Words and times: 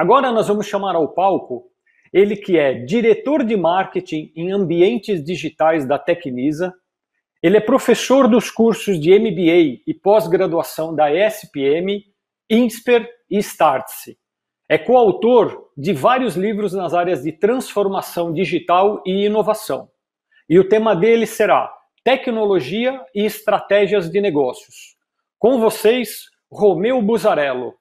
Agora 0.00 0.32
nós 0.32 0.48
vamos 0.48 0.66
chamar 0.66 0.96
ao 0.96 1.12
palco 1.12 1.64
ele 2.10 2.34
que 2.34 2.56
é 2.56 2.72
diretor 2.72 3.44
de 3.44 3.54
marketing 3.54 4.32
em 4.34 4.50
ambientes 4.50 5.22
digitais 5.22 5.86
da 5.86 5.98
Tecnisa. 5.98 6.72
Ele 7.42 7.58
é 7.58 7.60
professor 7.60 8.26
dos 8.26 8.50
cursos 8.50 8.98
de 8.98 9.10
MBA 9.10 9.82
e 9.86 9.92
pós-graduação 9.92 10.94
da 10.94 11.12
ESPM, 11.12 12.02
INSPER 12.48 13.06
e 13.28 13.36
Startse. 13.40 14.16
É 14.66 14.78
coautor 14.78 15.68
de 15.76 15.92
vários 15.92 16.34
livros 16.34 16.72
nas 16.72 16.94
áreas 16.94 17.22
de 17.22 17.32
transformação 17.32 18.32
digital 18.32 19.02
e 19.04 19.26
inovação. 19.26 19.90
E 20.48 20.58
o 20.58 20.66
tema 20.66 20.96
dele 20.96 21.26
será 21.26 21.70
Tecnologia 22.02 22.98
e 23.14 23.26
Estratégias 23.26 24.10
de 24.10 24.18
Negócios. 24.18 24.96
Com 25.38 25.60
vocês, 25.60 26.22
Romeu 26.50 27.02
Buzarello. 27.02 27.74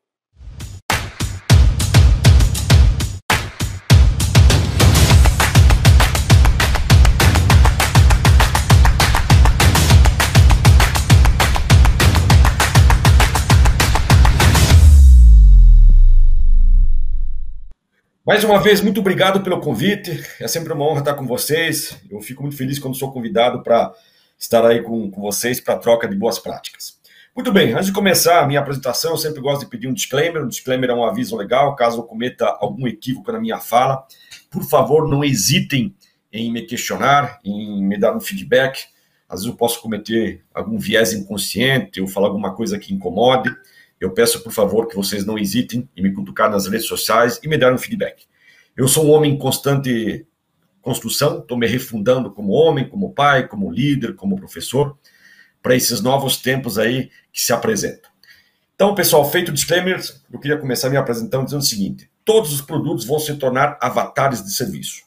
Mais 18.29 18.43
uma 18.43 18.61
vez, 18.61 18.79
muito 18.79 18.99
obrigado 18.99 19.41
pelo 19.41 19.59
convite. 19.59 20.23
É 20.39 20.47
sempre 20.47 20.71
uma 20.71 20.85
honra 20.85 20.99
estar 20.99 21.15
com 21.15 21.25
vocês. 21.25 21.99
Eu 22.11 22.21
fico 22.21 22.43
muito 22.43 22.55
feliz 22.55 22.77
quando 22.77 22.95
sou 22.95 23.11
convidado 23.11 23.63
para 23.63 23.91
estar 24.37 24.63
aí 24.63 24.83
com, 24.83 25.09
com 25.09 25.19
vocês 25.19 25.59
para 25.59 25.79
troca 25.79 26.07
de 26.07 26.15
boas 26.15 26.37
práticas. 26.37 26.99
Muito 27.35 27.51
bem, 27.51 27.73
antes 27.73 27.87
de 27.87 27.91
começar 27.91 28.43
a 28.43 28.45
minha 28.45 28.59
apresentação, 28.59 29.13
eu 29.13 29.17
sempre 29.17 29.41
gosto 29.41 29.61
de 29.61 29.65
pedir 29.65 29.87
um 29.87 29.93
disclaimer. 29.95 30.43
Um 30.43 30.47
disclaimer 30.47 30.91
é 30.91 30.93
um 30.93 31.03
aviso 31.03 31.35
legal, 31.35 31.75
caso 31.75 32.01
eu 32.01 32.03
cometa 32.03 32.45
algum 32.59 32.85
equívoco 32.87 33.31
na 33.31 33.39
minha 33.39 33.57
fala. 33.57 34.05
Por 34.51 34.63
favor, 34.63 35.07
não 35.07 35.23
hesitem 35.23 35.95
em 36.31 36.51
me 36.51 36.61
questionar, 36.61 37.39
em 37.43 37.83
me 37.83 37.97
dar 37.97 38.15
um 38.15 38.21
feedback. 38.21 38.89
Às 39.27 39.39
vezes 39.39 39.51
eu 39.51 39.57
posso 39.57 39.81
cometer 39.81 40.43
algum 40.53 40.77
viés 40.77 41.13
inconsciente 41.13 41.99
ou 41.99 42.07
falar 42.07 42.27
alguma 42.27 42.53
coisa 42.53 42.77
que 42.77 42.93
incomode. 42.93 43.49
Eu 43.99 44.11
peço, 44.11 44.41
por 44.41 44.51
favor, 44.51 44.87
que 44.87 44.95
vocês 44.95 45.25
não 45.25 45.37
hesitem 45.37 45.87
em 45.95 46.01
me 46.01 46.13
cutucar 46.13 46.49
nas 46.49 46.67
redes 46.67 46.87
sociais 46.87 47.39
e 47.43 47.47
me 47.47 47.57
dar 47.57 47.73
um 47.73 47.77
feedback. 47.77 48.25
Eu 48.75 48.87
sou 48.87 49.05
um 49.05 49.09
homem 49.11 49.33
em 49.33 49.37
constante 49.37 50.25
construção, 50.81 51.39
estou 51.39 51.57
me 51.57 51.67
refundando 51.67 52.31
como 52.31 52.53
homem, 52.53 52.87
como 52.87 53.13
pai, 53.13 53.47
como 53.47 53.69
líder, 53.69 54.15
como 54.15 54.37
professor, 54.37 54.97
para 55.61 55.75
esses 55.75 56.01
novos 56.01 56.37
tempos 56.37 56.79
aí 56.79 57.11
que 57.31 57.41
se 57.41 57.51
apresentam. 57.51 58.09
Então, 58.73 58.95
pessoal, 58.95 59.29
feito 59.29 59.49
o 59.49 59.53
disclaimer, 59.53 59.99
eu 60.31 60.39
queria 60.39 60.57
começar 60.57 60.87
minha 60.87 61.01
apresentação 61.01 61.43
dizendo 61.43 61.59
o 61.59 61.65
seguinte: 61.65 62.09
todos 62.23 62.53
os 62.53 62.61
produtos 62.61 63.05
vão 63.05 63.19
se 63.19 63.35
tornar 63.35 63.77
avatares 63.81 64.41
de 64.41 64.53
serviço. 64.53 65.03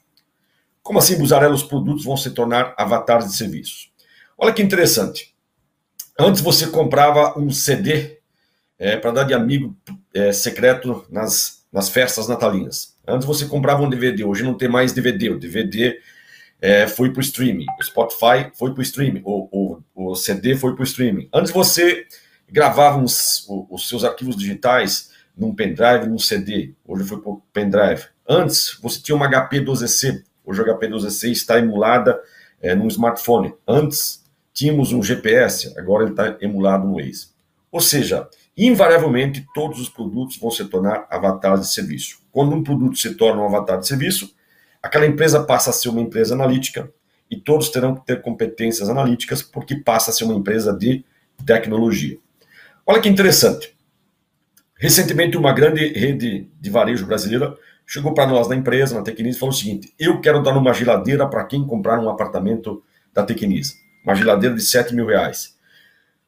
Como 0.83 0.99
assim, 0.99 1.17
Buzarello, 1.17 1.55
os 1.55 1.63
produtos 1.63 2.05
vão 2.05 2.17
se 2.17 2.31
tornar 2.33 2.75
avatares 2.77 3.29
de 3.29 3.37
serviço? 3.37 3.89
Olha 4.37 4.53
que 4.53 4.63
interessante. 4.63 5.35
Antes 6.19 6.43
você 6.43 6.67
comprava 6.67 7.39
um 7.39 7.51
CD 7.51 8.21
é, 8.83 8.97
para 8.97 9.13
dar 9.13 9.23
de 9.23 9.33
amigo 9.33 9.77
é, 10.13 10.33
secreto 10.33 11.07
nas, 11.09 11.65
nas 11.73 11.89
festas 11.89 12.27
natalinas. 12.27 12.97
Antes 13.07 13.25
você 13.25 13.47
comprava 13.47 13.81
um 13.81 13.89
DVD, 13.89 14.25
hoje 14.25 14.43
não 14.43 14.55
tem 14.55 14.69
mais 14.69 14.93
DVD. 14.93 15.31
O 15.31 15.39
DVD 15.39 16.01
é, 16.61 16.89
foi 16.89 17.13
para 17.13 17.21
o 17.21 17.23
streaming, 17.23 17.67
o 17.79 17.85
Spotify 17.85 18.51
foi 18.59 18.73
para 18.73 18.81
o 18.81 18.83
streaming, 18.83 19.23
o, 19.25 19.79
o, 19.95 20.11
o 20.11 20.15
CD 20.17 20.57
foi 20.57 20.75
para 20.75 20.83
o 20.83 20.85
streaming. 20.85 21.29
Antes 21.33 21.53
você 21.53 22.09
gravava 22.51 22.99
uns, 22.99 23.47
os 23.71 23.89
seus 23.89 24.03
arquivos 24.03 24.35
digitais 24.35 25.13
num 25.37 25.55
pendrive, 25.55 26.09
num 26.09 26.19
CD, 26.19 26.75
hoje 26.85 27.05
foi 27.05 27.21
para 27.21 27.31
o 27.31 27.43
pendrive. 27.53 28.07
Antes 28.29 28.77
você 28.83 29.01
tinha 29.01 29.15
uma 29.15 29.29
HP 29.29 29.61
12C, 29.61 30.25
hoje 30.45 30.61
a 30.61 30.65
HP 30.65 30.89
12C 30.89 31.31
está 31.31 31.57
emulada 31.57 32.21
é, 32.61 32.75
num 32.75 32.89
smartphone. 32.89 33.55
Antes 33.67 34.25
tínhamos 34.53 34.93
um 34.93 35.01
GPS, 35.05 35.73
agora 35.79 36.03
ele 36.03 36.11
está 36.11 36.37
emulado 36.41 36.85
no 36.85 36.97
Waze. 36.97 37.29
Ou 37.71 37.81
seja, 37.81 38.29
invariavelmente 38.57 39.47
todos 39.55 39.81
os 39.81 39.89
produtos 39.89 40.37
vão 40.37 40.51
se 40.51 40.65
tornar 40.67 41.07
avatares 41.11 41.61
de 41.63 41.73
serviço. 41.73 42.19
Quando 42.31 42.55
um 42.55 42.63
produto 42.63 42.97
se 42.99 43.15
torna 43.15 43.43
um 43.43 43.47
avatar 43.47 43.79
de 43.79 43.87
serviço, 43.87 44.35
aquela 44.83 45.07
empresa 45.07 45.43
passa 45.43 45.71
a 45.71 45.73
ser 45.73 45.89
uma 45.89 46.01
empresa 46.01 46.35
analítica 46.35 46.91
e 47.31 47.37
todos 47.37 47.71
terão 47.71 47.95
que 47.95 48.05
ter 48.05 48.21
competências 48.21 48.91
analíticas 48.91 49.43
porque 49.43 49.77
passa 49.77 50.11
a 50.11 50.15
ser 50.15 50.25
uma 50.25 50.35
empresa 50.35 50.73
de 50.73 51.05
tecnologia. 51.47 52.19
Olha 52.87 53.01
que 53.01 53.09
interessante. 53.09 53.75
Recentemente, 54.79 55.37
uma 55.37 55.53
grande 55.53 55.87
rede 55.93 56.49
de 56.61 56.71
varejo 56.71 57.07
brasileira 57.07 57.57
chegou 57.87 58.13
para 58.13 58.27
nós 58.27 58.49
na 58.49 58.57
empresa, 58.57 58.97
na 58.97 59.03
Tecnisa, 59.03 59.37
e 59.37 59.41
falou 59.41 59.55
o 59.55 59.57
seguinte: 59.57 59.95
eu 59.99 60.21
quero 60.21 60.43
dar 60.43 60.57
uma 60.57 60.75
geladeira 60.75 61.27
para 61.29 61.45
quem 61.45 61.65
comprar 61.65 61.99
um 62.01 62.11
apartamento 62.11 62.83
da 63.15 63.23
Tecnisa. 63.23 63.75
Uma 64.05 64.15
geladeira 64.15 64.55
de 64.55 64.63
7 64.63 64.95
mil 64.95 65.07
reais. 65.07 65.57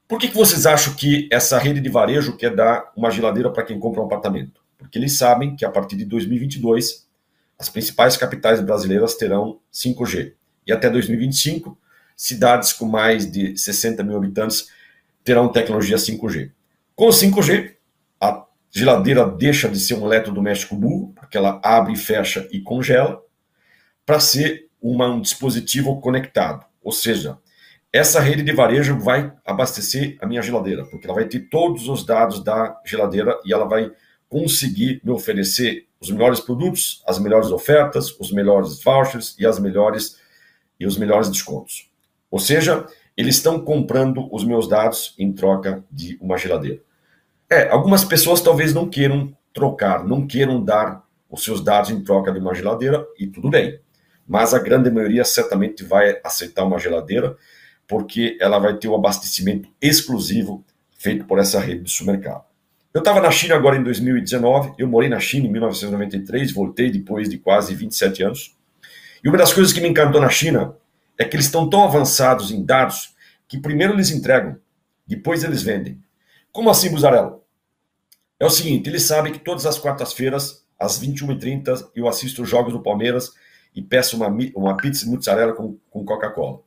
Por 0.07 0.19
que, 0.19 0.29
que 0.29 0.37
vocês 0.37 0.67
acham 0.67 0.95
que 0.95 1.29
essa 1.33 1.59
rede 1.59 1.81
de 1.81 1.89
varejo 1.89 2.37
quer 2.37 2.55
dar 2.55 2.93
uma 2.95 3.11
geladeira 3.11 3.51
para 3.51 3.63
quem 3.63 3.79
compra 3.79 4.03
um 4.03 4.05
apartamento? 4.05 4.61
Porque 4.77 4.99
eles 4.99 5.17
sabem 5.17 5.57
que 5.57 5.65
a 5.65 5.71
partir 5.71 5.97
de 5.97 6.05
2022 6.05 7.07
as 7.59 7.69
principais 7.69 8.17
capitais 8.17 8.61
brasileiras 8.61 9.15
terão 9.15 9.61
5G. 9.73 10.35
E 10.67 10.73
até 10.73 10.91
2025, 10.91 11.79
cidades 12.17 12.73
com 12.73 12.87
mais 12.87 13.31
de 13.31 13.57
60 13.57 14.03
mil 14.03 14.17
habitantes 14.17 14.69
terão 15.23 15.51
tecnologia 15.51 15.97
5G. 15.97 16.51
Com 16.95 17.09
5G, 17.09 17.75
a 18.21 18.45
geladeira 18.71 19.27
deixa 19.27 19.69
de 19.69 19.81
ser 19.81 19.95
um 19.95 20.07
eletrodoméstico 20.07 20.77
burro, 20.77 21.13
porque 21.15 21.37
ela 21.37 21.61
abre, 21.65 21.97
fecha 21.97 22.47
e 22.53 22.61
congela, 22.61 23.23
para 24.05 24.21
ser 24.21 24.69
uma, 24.81 25.09
um 25.09 25.21
dispositivo 25.21 25.99
conectado. 26.01 26.67
Ou 26.83 26.93
seja, 26.93 27.39
essa 27.95 28.19
rede 28.19 28.43
de 28.43 28.51
varejo 28.51 28.99
vai 28.99 29.33
abastecer 29.47 30.19
a 30.21 30.27
minha 30.27 30.43
geladeira, 30.43 30.85
porque 30.85 31.07
ela 31.07 31.15
vai 31.15 31.27
ter 31.27 31.49
todos 31.49 31.89
os 31.89 32.05
dados 32.05 32.43
da 32.43 32.77
geladeira 32.85 33.39
e 33.45 33.53
ela 33.53 33.67
vai 33.67 33.89
conseguir 34.29 35.01
me 35.05 35.13
oferecer 35.13 35.87
os 36.01 36.11
melhores 36.11 36.41
produtos, 36.41 37.05
as 37.07 37.21
melhores 37.21 37.53
ofertas, 37.53 38.11
os 38.19 38.33
melhores 38.33 38.83
vouchers 38.83 39.37
e 39.39 39.47
as 39.47 39.61
melhores 39.61 40.19
e 40.81 40.85
os 40.85 40.99
melhores 40.99 41.31
descontos. 41.31 41.89
Ou 42.33 42.41
seja, 42.41 42.85
eles 43.17 43.37
estão 43.37 43.61
comprando 43.61 44.29
os 44.35 44.43
meus 44.43 44.69
dados 44.69 45.15
em 45.17 45.33
troca 45.33 45.85
de 45.89 46.19
uma 46.21 46.37
geladeira. 46.37 46.81
É, 47.49 47.69
algumas 47.69 48.05
pessoas 48.05 48.41
talvez 48.41 48.75
não 48.75 48.89
queiram 48.89 49.33
trocar, 49.53 50.05
não 50.05 50.27
queiram 50.27 50.61
dar 50.61 51.05
os 51.31 51.45
seus 51.45 51.63
dados 51.63 51.91
em 51.91 52.03
troca 52.03 52.33
de 52.33 52.41
uma 52.41 52.57
geladeira 52.57 53.07
e 53.17 53.29
tudo 53.29 53.49
bem. 53.51 53.79
Mas 54.27 54.53
a 54.53 54.59
grande 54.59 54.91
maioria 54.91 55.25
certamente 55.25 55.85
vai 55.85 56.21
aceitar 56.25 56.65
uma 56.65 56.81
geladeira 56.81 57.37
porque 57.87 58.37
ela 58.41 58.59
vai 58.59 58.77
ter 58.77 58.89
o 58.89 58.93
um 58.93 58.95
abastecimento 58.97 59.69
exclusivo 59.81 60.65
feito 60.99 61.25
por 61.25 61.39
essa 61.39 61.61
rede 61.61 61.85
de 61.85 61.91
supermercado. 61.91 62.45
Eu 62.93 63.01
estava 63.01 63.21
na 63.21 63.31
China 63.31 63.57
agora 63.57 63.77
em 63.77 63.83
2019, 63.83 64.75
eu 64.79 64.87
morei 64.87 65.09
na 65.09 65.19
China 65.19 65.47
em 65.47 65.51
1993, 65.51 66.53
voltei 66.53 66.91
depois 66.91 67.29
de 67.29 67.39
quase 67.39 67.75
27 67.75 68.23
anos. 68.23 68.57
E 69.23 69.29
uma 69.29 69.37
das 69.37 69.53
coisas 69.53 69.73
que 69.73 69.81
me 69.81 69.89
encantou 69.89 70.21
na 70.21 70.29
China 70.29 70.77
é 71.19 71.25
que 71.25 71.35
eles 71.35 71.47
estão 71.47 71.69
tão 71.69 71.83
avançados 71.83 72.51
em 72.51 72.65
dados 72.65 73.15
que 73.49 73.59
primeiro 73.59 73.93
eles 73.93 74.11
entregam, 74.11 74.57
depois 75.07 75.45
eles 75.45 75.63
vendem. 75.63 76.01
Como 76.53 76.71
assim, 76.71 76.91
Buzarello? 76.91 77.43
É 78.39 78.47
o 78.47 78.51
seguinte, 78.51 78.89
eles 78.89 79.03
sabem 79.03 79.33
que 79.33 79.39
todas 79.39 79.67
as 79.67 79.79
quartas-feiras, 79.79 80.65
às 80.79 81.01
21h30, 81.01 81.91
eu 81.95 82.07
assisto 82.07 82.43
os 82.43 82.49
jogos 82.49 82.73
do 82.73 82.83
Palmeiras 82.83 83.33
e 83.75 83.83
peço 83.83 84.17
uma, 84.17 84.29
uma 84.55 84.77
pizza 84.77 85.05
de 85.05 85.11
mozzarella 85.11 85.53
com, 85.53 85.77
com 85.91 86.05
Coca-Cola. 86.05 86.61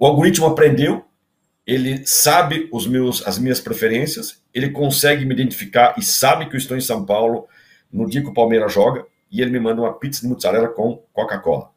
O 0.00 0.06
algoritmo 0.06 0.46
aprendeu, 0.46 1.04
ele 1.66 2.06
sabe 2.06 2.70
os 2.72 2.86
meus, 2.86 3.26
as 3.26 3.38
minhas 3.38 3.60
preferências, 3.60 4.42
ele 4.54 4.70
consegue 4.70 5.26
me 5.26 5.34
identificar 5.34 5.94
e 5.98 6.02
sabe 6.02 6.48
que 6.48 6.56
eu 6.56 6.58
estou 6.58 6.74
em 6.74 6.80
São 6.80 7.04
Paulo 7.04 7.46
no 7.92 8.08
dia 8.08 8.22
que 8.22 8.30
o 8.30 8.32
Palmeiras 8.32 8.72
joga 8.72 9.04
e 9.30 9.42
ele 9.42 9.50
me 9.50 9.60
manda 9.60 9.82
uma 9.82 9.92
pizza 9.92 10.22
de 10.22 10.28
mozzarella 10.28 10.68
com 10.68 11.04
Coca-Cola. 11.12 11.70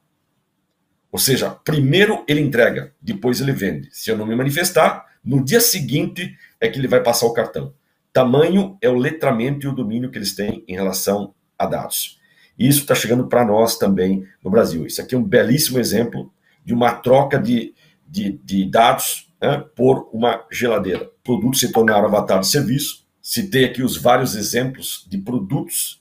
Ou 1.12 1.20
seja, 1.20 1.50
primeiro 1.50 2.24
ele 2.26 2.40
entrega, 2.40 2.94
depois 3.02 3.42
ele 3.42 3.52
vende. 3.52 3.90
Se 3.92 4.10
eu 4.10 4.18
não 4.18 4.26
me 4.26 4.38
manifestar, 4.38 5.06
no 5.22 5.44
dia 5.44 5.60
seguinte 5.60 6.34
é 6.62 6.70
que 6.70 6.80
ele 6.80 6.88
vai 6.88 7.04
passar 7.04 7.26
o 7.26 7.34
cartão. 7.34 7.74
Tamanho 8.14 8.78
é 8.82 8.88
o 8.88 8.96
letramento 8.96 9.68
e 9.68 9.70
o 9.70 9.76
domínio 9.76 10.10
que 10.10 10.18
eles 10.18 10.34
têm 10.34 10.64
em 10.66 10.76
relação 10.76 11.36
a 11.60 11.66
dados. 11.66 12.22
E 12.58 12.70
isso 12.70 12.80
está 12.80 12.96
chegando 12.96 13.28
para 13.28 13.44
nós 13.44 13.78
também 13.78 14.26
no 14.42 14.50
Brasil. 14.50 14.86
Isso 14.86 15.02
aqui 15.02 15.14
é 15.14 15.18
um 15.18 15.24
belíssimo 15.24 15.78
exemplo 15.78 16.32
de 16.64 16.74
uma 16.74 16.94
troca 16.94 17.38
de 17.38 17.74
de, 18.14 18.40
de 18.44 18.70
dados 18.70 19.28
né, 19.42 19.66
por 19.76 20.08
uma 20.14 20.46
geladeira. 20.52 21.10
Produtos 21.24 21.60
se 21.60 21.72
tornaram 21.72 22.06
avatar 22.06 22.40
de 22.40 22.48
serviço. 22.48 23.08
Citei 23.20 23.66
aqui 23.66 23.82
os 23.82 23.98
vários 23.98 24.36
exemplos 24.36 25.04
de 25.10 25.18
produtos 25.18 26.00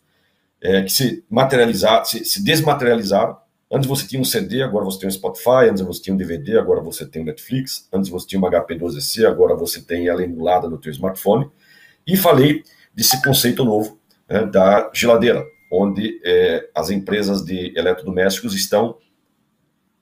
é, 0.61 0.83
que 0.83 0.93
se 0.93 1.25
materializaram, 1.31 2.05
se, 2.05 2.23
se, 2.25 2.45
desmaterializaram. 2.45 3.39
Antes 3.73 3.89
você 3.89 4.07
tinha 4.07 4.21
um 4.21 4.25
CD, 4.25 4.63
agora 4.63 4.85
você 4.85 5.01
tem 5.01 5.09
um 5.09 5.13
Spotify. 5.13 5.71
Antes 5.71 5.83
você 5.83 6.03
tinha 6.03 6.13
um 6.13 6.19
DVD, 6.19 6.59
agora 6.59 6.83
você 6.83 7.07
tem 7.07 7.23
um 7.23 7.25
Netflix. 7.25 7.89
Antes 7.91 8.11
você 8.11 8.27
tinha 8.27 8.39
uma 8.39 8.51
HP12C, 8.51 9.25
agora 9.27 9.57
você 9.57 9.81
tem 9.81 10.07
ela 10.07 10.23
emulada 10.23 10.69
no 10.69 10.77
teu 10.77 10.93
smartphone. 10.93 11.49
E 12.07 12.15
falei 12.15 12.63
desse 12.95 13.23
conceito 13.23 13.65
novo 13.65 13.99
né, 14.29 14.45
da 14.45 14.91
geladeira, 14.93 15.43
onde 15.73 16.21
é, 16.23 16.69
as 16.75 16.91
empresas 16.91 17.43
de 17.43 17.73
eletrodomésticos 17.75 18.55
estão 18.55 18.99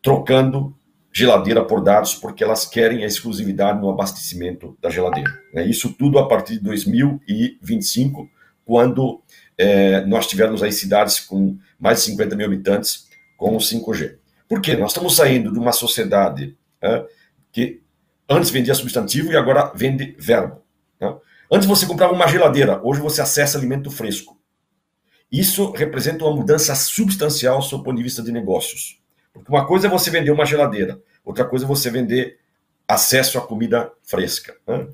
trocando 0.03 0.75
geladeira 1.13 1.65
por 1.65 1.83
dados 1.83 2.15
porque 2.15 2.45
elas 2.45 2.65
querem 2.65 3.03
a 3.03 3.07
exclusividade 3.07 3.81
no 3.81 3.91
abastecimento 3.91 4.77
da 4.81 4.91
geladeira. 4.91 5.31
Né? 5.53 5.67
Isso 5.67 5.93
tudo 5.93 6.19
a 6.19 6.29
partir 6.29 6.55
de 6.55 6.61
2025, 6.61 8.29
quando 8.65 9.23
é, 9.59 10.05
nós 10.07 10.27
tivermos 10.27 10.63
aí 10.63 10.73
cidades 10.73 11.21
com 11.21 11.59
mais 11.79 11.99
de 11.99 12.05
50 12.05 12.37
mil 12.37 12.47
habitantes 12.47 13.09
com 13.37 13.57
o 13.57 13.59
5G. 13.59 14.17
Por 14.49 14.61
quê? 14.61 14.77
Nós 14.77 14.91
estamos 14.91 15.17
saindo 15.17 15.53
de 15.53 15.59
uma 15.59 15.73
sociedade 15.73 16.57
é, 16.81 17.05
que 17.53 17.81
antes 18.29 18.51
vendia 18.51 18.75
substantivo 18.75 19.33
e 19.33 19.37
agora 19.37 19.73
vende 19.75 20.15
verbo. 20.19 20.63
Né? 21.01 21.15
Antes 21.51 21.67
você 21.67 21.87
comprava 21.87 22.13
uma 22.13 22.29
geladeira, 22.29 22.81
hoje 22.85 23.01
você 23.01 23.21
acessa 23.21 23.59
alimento 23.59 23.91
fresco. 23.91 24.39
Isso 25.31 25.71
representa 25.73 26.25
uma 26.25 26.35
mudança 26.35 26.75
substancial 26.75 27.61
do 27.61 27.83
ponto 27.83 27.97
de 27.97 28.03
vista 28.03 28.23
de 28.23 28.33
negócios. 28.33 29.00
Porque 29.33 29.51
uma 29.51 29.67
coisa 29.67 29.87
é 29.87 29.91
você 29.91 30.11
vender 30.11 30.31
uma 30.31 30.45
geladeira, 30.45 31.01
outra 31.25 31.45
coisa 31.45 31.65
é 31.65 31.69
você 31.69 31.91
vender 31.91 32.39
acesso 32.87 33.39
à 33.39 33.41
comida 33.41 33.93
fresca. 34.03 34.57
Né? 34.67 34.89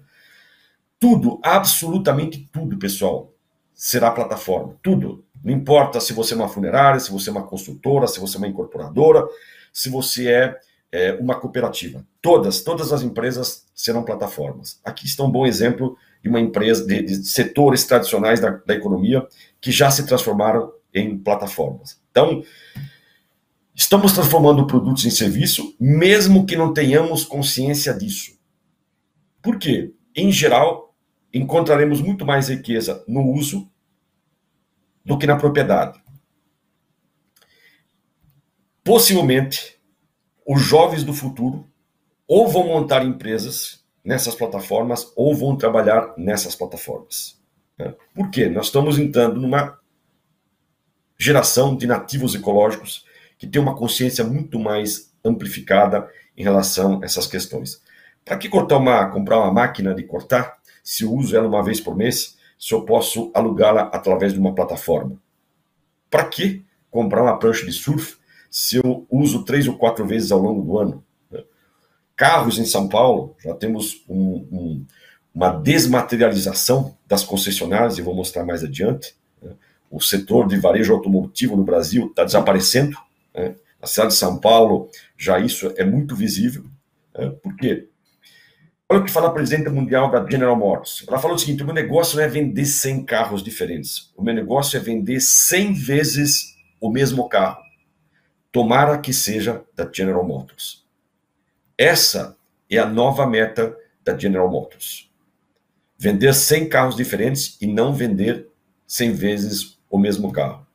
Tudo, 0.99 1.41
absolutamente 1.43 2.49
tudo, 2.53 2.77
pessoal, 2.79 3.33
será 3.75 4.11
plataforma. 4.11 4.77
Tudo. 4.83 5.25
Não 5.43 5.53
importa 5.53 6.01
se 6.01 6.13
você 6.13 6.35
é 6.35 6.37
uma 6.37 6.49
funerária, 6.49 7.01
se 7.01 7.11
você 7.11 7.29
é 7.29 7.33
uma 7.33 7.47
construtora, 7.47 8.07
se 8.07 8.19
você 8.19 8.37
é 8.37 8.39
uma 8.39 8.49
incorporadora, 8.49 9.27
se 9.73 9.89
você 9.89 10.29
é, 10.29 10.59
é 10.91 11.13
uma 11.15 11.35
cooperativa. 11.39 12.05
Todas, 12.21 12.63
todas 12.63 12.93
as 12.93 13.03
empresas 13.03 13.67
serão 13.75 14.03
plataformas. 14.03 14.81
Aqui 14.85 15.07
está 15.07 15.23
um 15.23 15.31
bom 15.31 15.47
exemplo 15.47 15.97
de 16.23 16.29
uma 16.29 16.41
empresa, 16.41 16.87
de, 16.87 17.03
de 17.03 17.25
setores 17.27 17.85
tradicionais 17.85 18.41
da, 18.41 18.51
da 18.51 18.75
economia 18.75 19.27
que 19.61 19.71
já 19.71 19.91
se 19.91 20.07
transformaram 20.07 20.73
em 20.93 21.17
plataformas. 21.17 22.01
Então, 22.11 22.43
Estamos 23.79 24.15
transformando 24.15 24.67
produtos 24.67 25.05
em 25.05 25.11
serviço, 25.11 25.77
mesmo 25.79 26.47
que 26.47 26.57
não 26.57 26.73
tenhamos 26.73 27.27
consciência 27.27 27.93
disso. 27.93 28.41
Por 29.43 29.59
quê? 29.59 29.93
Em 30.15 30.33
geral, 30.33 30.97
encontraremos 31.33 32.01
muito 32.01 32.25
mais 32.25 32.49
riqueza 32.49 33.05
no 33.07 33.21
uso 33.31 33.71
do 35.05 35.19
que 35.19 35.27
na 35.27 35.37
propriedade. 35.37 36.03
Possivelmente, 38.83 39.79
os 40.47 40.63
jovens 40.63 41.05
do 41.05 41.13
futuro 41.13 41.71
ou 42.27 42.49
vão 42.49 42.69
montar 42.69 43.05
empresas 43.05 43.85
nessas 44.03 44.35
plataformas 44.35 45.13
ou 45.15 45.35
vão 45.35 45.55
trabalhar 45.55 46.15
nessas 46.17 46.57
plataformas. 46.57 47.39
Né? 47.79 47.95
Por 48.15 48.31
quê? 48.31 48.49
Nós 48.49 48.67
estamos 48.67 48.99
entrando 48.99 49.39
numa 49.39 49.79
geração 51.19 51.77
de 51.77 51.87
nativos 51.87 52.35
ecológicos 52.35 53.05
que 53.39 53.47
tem 53.47 53.61
uma 53.61 53.77
consciência 53.77 54.25
muito 54.25 54.59
mais 54.59 55.13
amplificada 55.25 56.09
em 56.37 56.43
relação 56.43 57.01
a 57.03 57.05
essas 57.05 57.27
questões. 57.27 57.83
Para 58.25 58.37
que 58.37 58.49
cortar 58.49 58.79
uma, 58.79 59.07
comprar 59.07 59.39
uma 59.39 59.53
máquina 59.53 59.95
de 59.95 60.03
cortar, 60.03 60.59
se 60.83 61.05
eu 61.05 61.13
uso 61.13 61.37
ela 61.37 61.49
uma 61.49 61.63
vez 61.63 61.81
por 61.81 61.97
mês, 61.97 62.37
se 62.59 62.75
eu 62.75 62.83
posso 62.83 63.31
alugá-la 63.35 63.83
através 63.93 64.33
de 64.33 64.39
uma 64.39 64.55
plataforma? 64.55 65.21
Para 66.11 66.25
que 66.25 66.65
comprar 66.91 67.23
uma 67.23 67.39
prancha 67.39 67.67
de 67.67 67.73
surf 67.73 68.17
se 68.51 68.77
eu 68.77 69.07
uso 69.11 69.45
três 69.45 69.69
ou 69.69 69.77
quatro 69.77 70.07
vezes 70.07 70.33
ao 70.33 70.39
longo 70.39 70.63
do 70.63 70.79
ano? 70.79 71.05
Carros 72.17 72.59
em 72.59 72.65
São 72.65 72.89
Paulo, 72.89 73.37
já 73.45 73.55
temos 73.55 74.03
um, 74.09 74.47
um, 74.51 74.87
uma 75.35 75.51
desmaterialização 75.51 76.97
das 77.07 77.23
concessionárias, 77.23 77.99
e 77.99 78.03
vou 78.03 78.15
mostrar 78.15 78.45
mais 78.45 78.65
adiante. 78.65 79.15
O 79.91 80.01
setor 80.01 80.49
de 80.49 80.57
varejo 80.57 80.95
automotivo 80.95 81.55
no 81.57 81.63
Brasil 81.63 82.07
está 82.07 82.25
desaparecendo. 82.25 82.97
Né? 83.37 83.55
Na 83.81 83.87
cidade 83.87 84.13
de 84.13 84.19
São 84.19 84.41
Paulo, 84.41 84.91
já 85.17 85.39
isso 85.39 85.73
é 85.77 85.85
muito 85.85 86.17
visível. 86.17 86.65
Né? 87.17 87.31
Por 87.43 87.55
quê? 87.57 87.89
Olha 88.89 89.01
o 89.01 89.05
que 89.05 89.11
fala 89.11 89.29
a 89.29 89.33
presidenta 89.33 89.69
mundial 89.69 90.11
da 90.11 90.25
General 90.29 90.57
Motors. 90.57 91.05
Ela 91.07 91.19
falou 91.19 91.37
o 91.37 91.39
seguinte: 91.39 91.63
o 91.63 91.67
meu 91.67 91.75
negócio 91.75 92.17
não 92.17 92.25
é 92.25 92.29
vender 92.29 92.65
100 92.65 93.05
carros 93.05 93.43
diferentes. 93.43 94.13
O 94.17 94.23
meu 94.23 94.33
negócio 94.33 94.77
é 94.77 94.81
vender 94.81 95.21
100 95.21 95.75
vezes 95.75 96.57
o 96.81 96.91
mesmo 96.91 97.29
carro. 97.29 97.61
Tomara 98.53 98.99
que 98.99 99.13
seja 99.13 99.65
da 99.75 99.91
General 99.93 100.25
Motors. 100.25 100.87
Essa 101.77 102.37
é 102.71 102.79
a 102.79 102.87
nova 102.87 103.27
meta 103.27 103.77
da 104.05 104.17
General 104.17 104.51
Motors. 104.51 105.11
Vender 105.99 106.33
100 106.33 106.69
carros 106.69 106.97
diferentes 106.97 107.59
e 107.61 107.67
não 107.67 107.93
vender 107.93 108.49
100 108.87 109.13
vezes 109.13 109.79
o 109.91 109.99
mesmo 109.99 110.31
carro. 110.31 110.66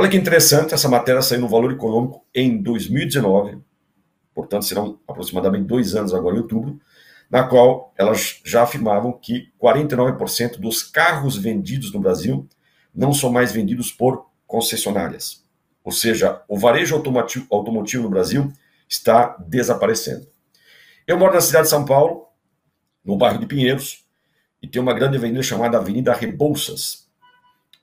Olha 0.00 0.08
que 0.08 0.16
interessante, 0.16 0.74
essa 0.74 0.88
matéria 0.88 1.20
saiu 1.20 1.40
no 1.40 1.48
Valor 1.48 1.72
Econômico 1.72 2.24
em 2.32 2.62
2019, 2.62 3.58
portanto 4.32 4.64
serão 4.64 5.00
aproximadamente 5.08 5.66
dois 5.66 5.96
anos 5.96 6.14
agora 6.14 6.36
em 6.36 6.38
outubro, 6.38 6.80
na 7.28 7.42
qual 7.42 7.92
elas 7.98 8.40
já 8.44 8.62
afirmavam 8.62 9.12
que 9.12 9.52
49% 9.60 10.60
dos 10.60 10.84
carros 10.84 11.36
vendidos 11.36 11.92
no 11.92 11.98
Brasil 11.98 12.48
não 12.94 13.12
são 13.12 13.32
mais 13.32 13.50
vendidos 13.50 13.90
por 13.90 14.30
concessionárias. 14.46 15.44
Ou 15.82 15.90
seja, 15.90 16.44
o 16.46 16.56
varejo 16.56 16.94
automotivo, 16.94 17.48
automotivo 17.50 18.04
no 18.04 18.10
Brasil 18.10 18.52
está 18.88 19.36
desaparecendo. 19.48 20.28
Eu 21.08 21.18
moro 21.18 21.34
na 21.34 21.40
cidade 21.40 21.64
de 21.64 21.70
São 21.70 21.84
Paulo, 21.84 22.28
no 23.04 23.16
bairro 23.16 23.40
de 23.40 23.46
Pinheiros, 23.46 24.06
e 24.62 24.68
tem 24.68 24.80
uma 24.80 24.94
grande 24.94 25.16
avenida 25.16 25.42
chamada 25.42 25.76
Avenida 25.76 26.12
Rebouças. 26.12 27.07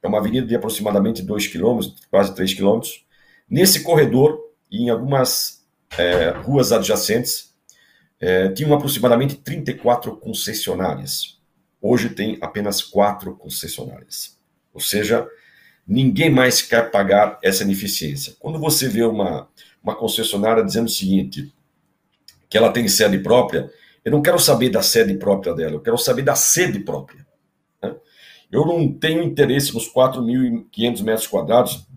É 0.06 0.08
uma 0.08 0.20
avenida 0.20 0.46
de 0.46 0.56
aproximadamente 0.56 1.24
2 1.24 1.48
quilômetros, 1.48 1.96
quase 2.12 2.36
3 2.36 2.54
quilômetros. 2.54 3.04
Nesse 3.50 3.82
corredor, 3.82 4.40
e 4.72 4.84
em 4.84 4.90
algumas 4.90 5.66
é, 5.98 6.30
ruas 6.30 6.72
adjacentes, 6.72 7.56
é, 8.20 8.50
tinham 8.50 8.74
aproximadamente 8.74 9.36
34 9.36 10.16
concessionárias. 10.18 11.40
Hoje 11.82 12.10
tem 12.10 12.38
apenas 12.40 12.84
quatro 12.84 13.36
concessionárias. 13.36 14.38
Ou 14.72 14.80
seja, 14.80 15.28
ninguém 15.88 16.30
mais 16.30 16.62
quer 16.62 16.92
pagar 16.92 17.40
essa 17.44 17.64
ineficiência. 17.64 18.36
Quando 18.40 18.60
você 18.60 18.88
vê 18.88 19.04
uma, 19.04 19.48
uma 19.82 19.96
concessionária 19.96 20.64
dizendo 20.64 20.86
o 20.86 20.90
seguinte, 20.90 21.52
que 22.48 22.58
ela 22.58 22.72
tem 22.72 22.88
sede 22.88 23.18
própria, 23.20 23.72
eu 24.04 24.12
não 24.12 24.22
quero 24.22 24.38
saber 24.38 24.70
da 24.70 24.84
sede 24.84 25.16
própria 25.16 25.54
dela, 25.56 25.74
eu 25.74 25.82
quero 25.82 25.98
saber 25.98 26.22
da 26.22 26.36
sede 26.36 26.80
própria. 26.80 27.26
Eu 28.52 28.66
não 28.66 28.92
tenho 28.92 29.24
interesse 29.24 29.74
nos 29.74 29.92
4.500 29.92 31.04
metros 31.04 31.28
quadrados 31.28 31.88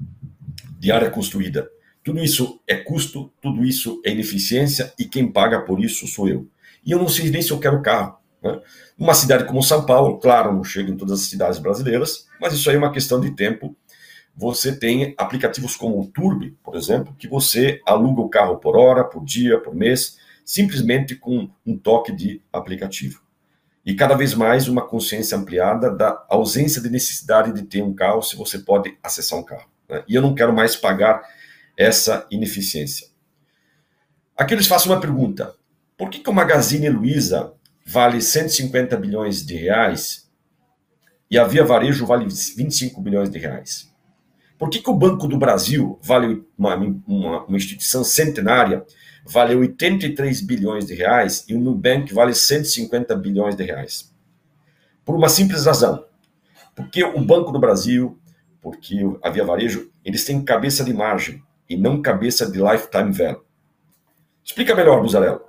de 0.78 0.90
área 0.90 1.10
construída. 1.10 1.68
Tudo 2.02 2.22
isso 2.22 2.60
é 2.66 2.76
custo, 2.76 3.30
tudo 3.40 3.64
isso 3.64 4.00
é 4.04 4.10
ineficiência 4.10 4.92
e 4.98 5.04
quem 5.04 5.30
paga 5.30 5.60
por 5.60 5.82
isso 5.82 6.06
sou 6.06 6.28
eu. 6.28 6.48
E 6.84 6.90
eu 6.90 6.98
não 6.98 7.08
sei 7.08 7.30
nem 7.30 7.42
se 7.42 7.50
eu 7.50 7.58
quero 7.58 7.82
carro. 7.82 8.16
Né? 8.42 8.60
Uma 8.96 9.14
cidade 9.14 9.44
como 9.44 9.62
São 9.62 9.84
Paulo, 9.84 10.18
claro, 10.18 10.52
não 10.52 10.64
chega 10.64 10.90
em 10.90 10.96
todas 10.96 11.20
as 11.20 11.26
cidades 11.26 11.58
brasileiras, 11.58 12.26
mas 12.40 12.54
isso 12.54 12.68
aí 12.70 12.76
é 12.76 12.78
uma 12.78 12.92
questão 12.92 13.20
de 13.20 13.32
tempo. 13.32 13.76
Você 14.34 14.74
tem 14.74 15.14
aplicativos 15.18 15.76
como 15.76 16.00
o 16.00 16.06
Turbi, 16.06 16.56
por 16.62 16.76
exemplo, 16.76 17.14
que 17.18 17.28
você 17.28 17.82
aluga 17.84 18.22
o 18.22 18.28
carro 18.28 18.56
por 18.56 18.76
hora, 18.76 19.04
por 19.04 19.24
dia, 19.24 19.58
por 19.58 19.74
mês, 19.74 20.16
simplesmente 20.44 21.14
com 21.14 21.50
um 21.66 21.76
toque 21.76 22.12
de 22.12 22.40
aplicativo 22.52 23.27
e 23.88 23.94
cada 23.94 24.14
vez 24.14 24.34
mais 24.34 24.68
uma 24.68 24.86
consciência 24.86 25.34
ampliada 25.38 25.90
da 25.90 26.22
ausência 26.28 26.78
de 26.78 26.90
necessidade 26.90 27.54
de 27.54 27.62
ter 27.62 27.82
um 27.82 27.94
carro 27.94 28.20
se 28.20 28.36
você 28.36 28.58
pode 28.58 28.94
acessar 29.02 29.38
um 29.38 29.42
carro. 29.42 29.66
Né? 29.88 30.04
E 30.06 30.14
eu 30.14 30.20
não 30.20 30.34
quero 30.34 30.52
mais 30.52 30.76
pagar 30.76 31.26
essa 31.74 32.26
ineficiência. 32.30 33.06
Aqui 34.36 34.52
eles 34.52 34.66
faço 34.66 34.90
uma 34.90 35.00
pergunta: 35.00 35.54
por 35.96 36.10
que, 36.10 36.18
que 36.18 36.28
o 36.28 36.34
Magazine 36.34 36.90
Luiza 36.90 37.54
vale 37.86 38.20
150 38.20 38.94
bilhões 38.98 39.42
de 39.42 39.56
reais 39.56 40.30
e 41.30 41.38
a 41.38 41.44
Via 41.44 41.64
Varejo 41.64 42.04
vale 42.04 42.26
25 42.26 43.00
bilhões 43.00 43.30
de 43.30 43.38
reais? 43.38 43.90
Por 44.58 44.68
que, 44.68 44.80
que 44.80 44.90
o 44.90 44.94
Banco 44.94 45.26
do 45.26 45.38
Brasil 45.38 45.98
vale 46.02 46.44
uma, 46.58 46.74
uma, 46.74 47.44
uma 47.46 47.56
instituição 47.56 48.04
centenária 48.04 48.84
vale 49.28 49.54
83 49.54 50.40
bilhões 50.40 50.86
de 50.86 50.94
reais 50.94 51.44
e 51.48 51.54
o 51.54 51.60
Nubank 51.60 52.12
vale 52.14 52.34
150 52.34 53.14
bilhões 53.16 53.54
de 53.54 53.62
reais. 53.62 54.12
Por 55.04 55.14
uma 55.14 55.28
simples 55.28 55.66
razão. 55.66 56.04
Porque 56.74 57.04
o 57.04 57.20
Banco 57.20 57.52
do 57.52 57.58
Brasil, 57.58 58.18
porque 58.60 58.96
a 59.22 59.30
Via 59.30 59.44
Varejo, 59.44 59.90
eles 60.04 60.24
têm 60.24 60.42
cabeça 60.42 60.82
de 60.82 60.94
margem 60.94 61.42
e 61.68 61.76
não 61.76 62.00
cabeça 62.00 62.50
de 62.50 62.58
lifetime 62.58 63.12
value. 63.12 63.42
Explica 64.42 64.74
melhor, 64.74 65.02
Buzarello. 65.02 65.40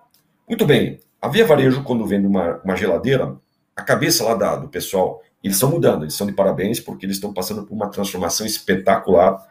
Muito 0.48 0.66
bem, 0.66 1.00
a 1.22 1.30
Via 1.30 1.46
Varejo, 1.46 1.84
quando 1.84 2.06
vende 2.06 2.28
uma, 2.28 2.58
uma 2.64 2.76
geladeira, 2.76 3.38
a 3.76 3.82
cabeça 3.82 4.24
lá 4.26 4.36
da, 4.36 4.56
do 4.58 4.68
pessoal, 4.68 5.22
eles 5.42 5.56
estão 5.56 5.70
mudando, 5.70 6.04
eles 6.04 6.14
estão 6.14 6.28
de 6.28 6.34
parabéns 6.34 6.82
porque 6.82 7.06
eles 7.06 7.16
estão 7.16 7.34
passando 7.34 7.66
por 7.66 7.74
uma 7.74 7.90
transformação 7.90 8.46
espetacular 8.46 9.48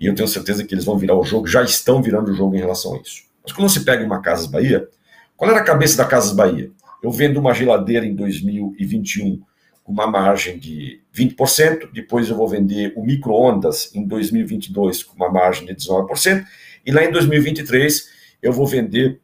e 0.00 0.06
eu 0.06 0.14
tenho 0.14 0.28
certeza 0.28 0.64
que 0.64 0.74
eles 0.74 0.84
vão 0.84 0.96
virar 0.96 1.14
o 1.14 1.24
jogo, 1.24 1.46
já 1.46 1.62
estão 1.62 2.00
virando 2.00 2.30
o 2.30 2.34
jogo 2.34 2.54
em 2.54 2.60
relação 2.60 2.94
a 2.94 2.98
isso. 2.98 3.25
Mas 3.46 3.54
quando 3.54 3.68
você 3.68 3.80
pega 3.80 4.04
uma 4.04 4.20
Casas 4.20 4.46
Bahia, 4.46 4.88
qual 5.36 5.48
era 5.48 5.60
a 5.60 5.64
cabeça 5.64 5.96
da 5.96 6.04
Casas 6.04 6.32
Bahia? 6.32 6.72
Eu 7.00 7.12
vendo 7.12 7.38
uma 7.38 7.54
geladeira 7.54 8.04
em 8.04 8.14
2021 8.14 9.40
com 9.84 9.92
uma 9.92 10.08
margem 10.08 10.58
de 10.58 11.00
20%, 11.14 11.92
depois 11.92 12.28
eu 12.28 12.36
vou 12.36 12.48
vender 12.48 12.92
o 12.96 13.04
micro-ondas 13.04 13.94
em 13.94 14.04
2022 14.04 15.04
com 15.04 15.14
uma 15.14 15.30
margem 15.30 15.64
de 15.64 15.74
19%, 15.76 16.44
e 16.84 16.90
lá 16.90 17.04
em 17.04 17.12
2023 17.12 18.08
eu 18.42 18.52
vou 18.52 18.66
vender 18.66 19.20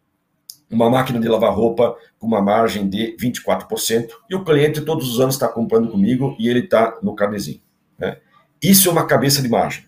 uma 0.71 0.89
máquina 0.89 1.19
de 1.19 1.27
lavar 1.27 1.53
roupa 1.53 1.97
com 2.17 2.29
uma 2.29 2.41
margem 2.41 2.89
de 2.89 3.17
24%, 3.21 4.09
e 4.31 4.37
o 4.37 4.45
cliente 4.45 4.83
todos 4.83 5.13
os 5.13 5.21
anos 5.21 5.35
está 5.35 5.49
comprando 5.49 5.91
comigo 5.91 6.37
e 6.39 6.49
ele 6.49 6.61
está 6.61 6.97
no 7.03 7.17
carnezinho. 7.17 7.61
Né? 7.99 8.19
Isso 8.63 8.89
é 8.89 8.93
uma 8.93 9.05
cabeça 9.05 9.43
de 9.43 9.49
margem. 9.49 9.85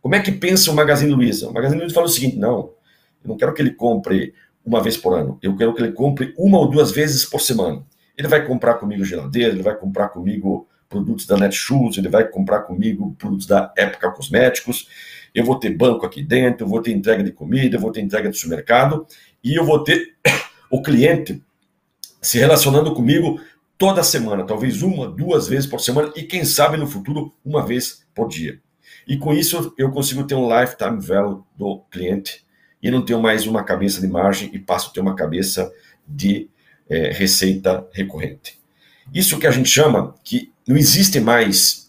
Como 0.00 0.14
é 0.14 0.20
que 0.20 0.32
pensa 0.32 0.70
o 0.70 0.74
Magazine 0.74 1.12
Luiza? 1.12 1.48
O 1.48 1.52
Magazine 1.52 1.80
Luiza 1.80 1.94
fala 1.94 2.06
o 2.06 2.10
seguinte: 2.10 2.36
não, 2.36 2.70
eu 3.22 3.28
não 3.28 3.36
quero 3.36 3.52
que 3.54 3.62
ele 3.62 3.72
compre 3.72 4.34
uma 4.64 4.82
vez 4.82 4.96
por 4.96 5.14
ano, 5.16 5.38
eu 5.42 5.56
quero 5.56 5.74
que 5.74 5.82
ele 5.82 5.92
compre 5.92 6.34
uma 6.36 6.58
ou 6.58 6.68
duas 6.68 6.90
vezes 6.90 7.24
por 7.24 7.40
semana. 7.40 7.84
Ele 8.16 8.26
vai 8.26 8.44
comprar 8.44 8.74
comigo 8.74 9.04
geladeira, 9.04 9.52
ele 9.52 9.62
vai 9.62 9.76
comprar 9.76 10.08
comigo 10.08 10.66
produtos 10.88 11.26
da 11.26 11.36
Netshoes, 11.36 11.98
ele 11.98 12.08
vai 12.08 12.26
comprar 12.26 12.62
comigo 12.62 13.14
produtos 13.18 13.46
da 13.46 13.72
Época 13.76 14.10
Cosméticos, 14.10 14.88
eu 15.34 15.44
vou 15.44 15.58
ter 15.58 15.70
banco 15.70 16.06
aqui 16.06 16.22
dentro, 16.22 16.64
eu 16.64 16.68
vou 16.68 16.80
ter 16.80 16.92
entrega 16.92 17.22
de 17.22 17.30
comida, 17.30 17.76
eu 17.76 17.80
vou 17.80 17.92
ter 17.92 18.00
entrega 18.00 18.30
de 18.30 18.38
supermercado, 18.38 19.06
e 19.44 19.54
eu 19.54 19.64
vou 19.64 19.84
ter 19.84 20.14
o 20.70 20.82
cliente 20.82 21.42
se 22.22 22.38
relacionando 22.38 22.94
comigo 22.94 23.40
toda 23.76 24.02
semana, 24.02 24.44
talvez 24.44 24.82
uma, 24.82 25.06
duas 25.06 25.46
vezes 25.46 25.66
por 25.66 25.80
semana, 25.80 26.10
e 26.16 26.22
quem 26.22 26.44
sabe 26.44 26.76
no 26.76 26.86
futuro, 26.86 27.34
uma 27.44 27.64
vez 27.64 28.06
por 28.14 28.28
dia. 28.28 28.58
E 29.06 29.18
com 29.18 29.34
isso 29.34 29.74
eu 29.76 29.90
consigo 29.90 30.24
ter 30.24 30.34
um 30.34 30.48
lifetime 30.48 30.98
value 31.00 31.44
do 31.56 31.80
cliente 31.90 32.45
e 32.82 32.90
não 32.90 33.04
tenho 33.04 33.20
mais 33.20 33.46
uma 33.46 33.64
cabeça 33.64 34.00
de 34.00 34.08
margem 34.08 34.50
e 34.52 34.58
passo 34.58 34.90
a 34.90 34.92
ter 34.92 35.00
uma 35.00 35.14
cabeça 35.14 35.72
de 36.06 36.48
é, 36.88 37.10
receita 37.10 37.86
recorrente. 37.92 38.58
Isso 39.12 39.38
que 39.38 39.46
a 39.46 39.50
gente 39.50 39.68
chama 39.68 40.14
que 40.22 40.52
não 40.66 40.76
existe 40.76 41.20
mais 41.20 41.86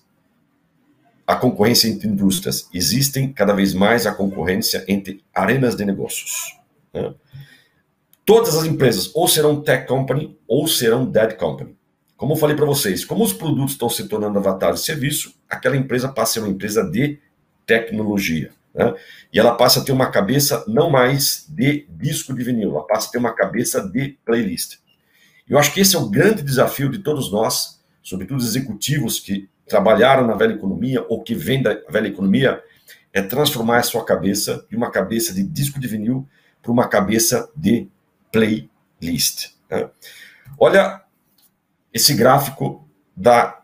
a 1.27 1.35
concorrência 1.35 1.89
entre 1.89 2.07
indústrias, 2.07 2.69
existem 2.73 3.33
cada 3.33 3.53
vez 3.53 3.73
mais 3.73 4.07
a 4.07 4.13
concorrência 4.13 4.85
entre 4.87 5.21
arenas 5.35 5.75
de 5.75 5.83
negócios. 5.83 6.57
Né? 6.93 7.13
Todas 8.25 8.55
as 8.55 8.65
empresas 8.65 9.11
ou 9.13 9.27
serão 9.27 9.61
tech 9.61 9.85
company 9.85 10.37
ou 10.47 10.67
serão 10.67 11.05
dead 11.05 11.35
company. 11.35 11.75
Como 12.15 12.33
eu 12.33 12.37
falei 12.37 12.55
para 12.55 12.65
vocês, 12.65 13.03
como 13.03 13.23
os 13.23 13.33
produtos 13.33 13.73
estão 13.73 13.89
se 13.89 14.07
tornando 14.07 14.39
avatares 14.39 14.79
de 14.79 14.85
serviço, 14.85 15.35
aquela 15.49 15.75
empresa 15.75 16.07
passa 16.07 16.31
a 16.31 16.33
ser 16.33 16.39
uma 16.39 16.49
empresa 16.49 16.83
de 16.83 17.19
tecnologia. 17.65 18.51
Né? 18.77 18.93
E 19.33 19.39
ela 19.39 19.55
passa 19.55 19.79
a 19.79 19.83
ter 19.83 19.91
uma 19.91 20.11
cabeça 20.11 20.63
não 20.67 20.89
mais 20.89 21.45
de 21.49 21.87
disco 21.89 22.33
de 22.33 22.43
vinil, 22.43 22.71
ela 22.71 22.85
passa 22.85 23.09
a 23.09 23.11
ter 23.11 23.17
uma 23.17 23.33
cabeça 23.33 23.81
de 23.81 24.17
playlist. 24.23 24.77
Eu 25.49 25.57
acho 25.57 25.73
que 25.73 25.79
esse 25.79 25.95
é 25.95 25.99
o 25.99 26.09
grande 26.09 26.43
desafio 26.43 26.89
de 26.89 26.99
todos 26.99 27.31
nós, 27.31 27.81
sobretudo 28.03 28.43
executivos 28.43 29.19
que 29.19 29.49
trabalharam 29.65 30.27
na 30.27 30.35
velha 30.35 30.53
economia 30.53 31.03
ou 31.09 31.23
que 31.23 31.33
vêm 31.33 31.61
da 31.61 31.73
velha 31.89 32.07
economia, 32.07 32.61
é 33.11 33.21
transformar 33.21 33.77
a 33.77 33.83
sua 33.83 34.05
cabeça 34.05 34.65
de 34.69 34.75
uma 34.75 34.91
cabeça 34.91 35.33
de 35.33 35.43
disco 35.43 35.79
de 35.79 35.87
vinil 35.87 36.27
para 36.61 36.71
uma 36.71 36.87
cabeça 36.87 37.49
de 37.55 37.89
playlist. 38.31 39.53
Né? 39.69 39.89
Olha 40.59 41.01
esse 41.93 42.13
gráfico 42.13 42.87
da, 43.15 43.61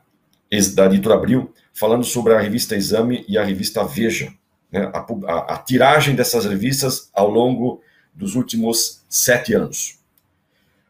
da 0.73 0.85
editora 0.85 1.15
Abril, 1.15 1.53
falando 1.73 2.03
sobre 2.03 2.33
a 2.33 2.39
revista 2.39 2.75
Exame 2.75 3.25
e 3.27 3.37
a 3.37 3.43
revista 3.43 3.83
Veja, 3.83 4.33
né, 4.73 4.91
a, 4.91 5.05
a, 5.31 5.53
a 5.53 5.57
tiragem 5.59 6.15
dessas 6.15 6.45
revistas 6.45 7.11
ao 7.13 7.29
longo 7.29 7.81
dos 8.11 8.35
últimos 8.35 9.03
sete 9.07 9.53
anos. 9.53 9.99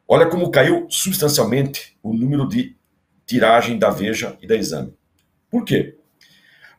Olha 0.08 0.26
como 0.28 0.50
caiu 0.50 0.88
substancialmente 0.90 1.98
o 2.02 2.14
número 2.14 2.48
de 2.48 2.76
tiragem 3.26 3.78
da 3.78 3.90
Veja 3.90 4.38
e 4.42 4.48
da 4.48 4.56
Exame. 4.56 4.94
Por 5.52 5.66
quê? 5.66 5.98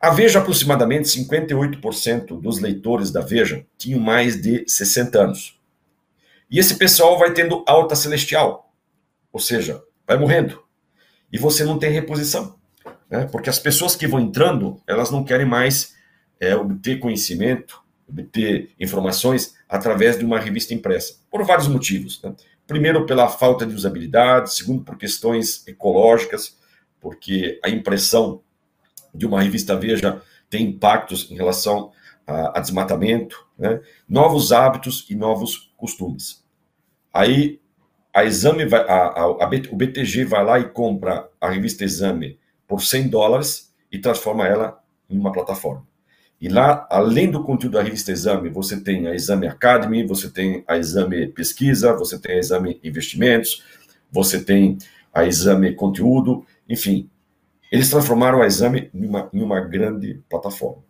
A 0.01 0.09
Veja, 0.09 0.39
aproximadamente 0.39 1.07
58% 1.07 2.39
dos 2.41 2.59
leitores 2.59 3.11
da 3.11 3.21
Veja 3.21 3.65
tinham 3.77 3.99
mais 3.99 4.41
de 4.41 4.63
60 4.67 5.19
anos. 5.19 5.59
E 6.49 6.59
esse 6.59 6.75
pessoal 6.75 7.17
vai 7.17 7.33
tendo 7.33 7.63
alta 7.67 7.95
celestial, 7.95 8.71
ou 9.31 9.39
seja, 9.39 9.81
vai 10.07 10.17
morrendo. 10.17 10.63
E 11.31 11.37
você 11.37 11.63
não 11.63 11.79
tem 11.79 11.91
reposição. 11.91 12.55
Né? 13.09 13.27
Porque 13.31 13.49
as 13.49 13.59
pessoas 13.59 13.95
que 13.95 14.07
vão 14.07 14.19
entrando, 14.19 14.79
elas 14.87 15.09
não 15.09 15.23
querem 15.23 15.45
mais 15.45 15.94
é, 16.39 16.55
obter 16.55 16.99
conhecimento, 16.99 17.81
obter 18.07 18.71
informações 18.79 19.55
através 19.67 20.17
de 20.17 20.25
uma 20.25 20.39
revista 20.39 20.73
impressa, 20.73 21.15
por 21.29 21.43
vários 21.43 21.67
motivos. 21.67 22.21
Né? 22.21 22.35
Primeiro, 22.67 23.05
pela 23.05 23.27
falta 23.27 23.65
de 23.65 23.73
usabilidade, 23.73 24.53
segundo, 24.53 24.83
por 24.83 24.97
questões 24.97 25.67
ecológicas, 25.67 26.57
porque 26.99 27.59
a 27.63 27.69
impressão 27.69 28.41
de 29.13 29.25
uma 29.25 29.41
revista 29.41 29.75
Veja 29.75 30.21
tem 30.49 30.67
impactos 30.67 31.29
em 31.29 31.35
relação 31.35 31.91
a, 32.25 32.57
a 32.57 32.61
desmatamento, 32.61 33.47
né? 33.57 33.81
novos 34.07 34.51
hábitos 34.51 35.05
e 35.09 35.15
novos 35.15 35.73
costumes. 35.77 36.43
Aí 37.13 37.59
a 38.13 38.23
Exame 38.23 38.65
vai, 38.65 38.81
a, 38.81 39.21
a, 39.21 39.27
o 39.27 39.75
BTG 39.75 40.25
vai 40.25 40.43
lá 40.43 40.59
e 40.59 40.69
compra 40.69 41.29
a 41.39 41.49
revista 41.49 41.83
Exame 41.83 42.39
por 42.67 42.81
100 42.81 43.09
dólares 43.09 43.73
e 43.91 43.99
transforma 43.99 44.47
ela 44.47 44.81
em 45.09 45.17
uma 45.17 45.31
plataforma. 45.31 45.85
E 46.39 46.49
lá, 46.49 46.85
além 46.89 47.31
do 47.31 47.43
conteúdo 47.43 47.73
da 47.73 47.81
revista 47.81 48.11
Exame, 48.11 48.49
você 48.49 48.79
tem 48.79 49.07
a 49.07 49.15
Exame 49.15 49.47
Academy, 49.47 50.05
você 50.05 50.29
tem 50.29 50.63
a 50.67 50.77
Exame 50.77 51.27
Pesquisa, 51.27 51.93
você 51.93 52.19
tem 52.19 52.35
a 52.35 52.39
Exame 52.39 52.79
Investimentos, 52.83 53.63
você 54.11 54.43
tem 54.43 54.77
a 55.13 55.25
Exame 55.25 55.73
Conteúdo, 55.73 56.45
enfim. 56.67 57.09
Eles 57.71 57.89
transformaram 57.89 58.41
a 58.41 58.45
Exame 58.45 58.89
em 58.93 59.05
uma, 59.05 59.29
em 59.33 59.41
uma 59.41 59.59
grande 59.61 60.21
plataforma. 60.29 60.83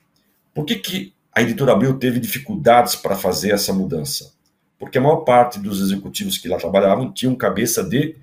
Por 0.53 0.65
que, 0.65 0.75
que 0.75 1.13
a 1.31 1.41
editora 1.41 1.73
Abril 1.73 1.97
teve 1.97 2.19
dificuldades 2.19 2.95
para 2.95 3.15
fazer 3.15 3.51
essa 3.51 3.71
mudança? 3.71 4.35
porque 4.77 4.97
a 4.97 5.01
maior 5.01 5.17
parte 5.17 5.59
dos 5.59 5.81
executivos 5.81 6.37
que 6.37 6.47
lá 6.47 6.57
trabalhavam 6.57 7.11
tinham 7.11 7.35
cabeça 7.35 7.83
de 7.83 8.15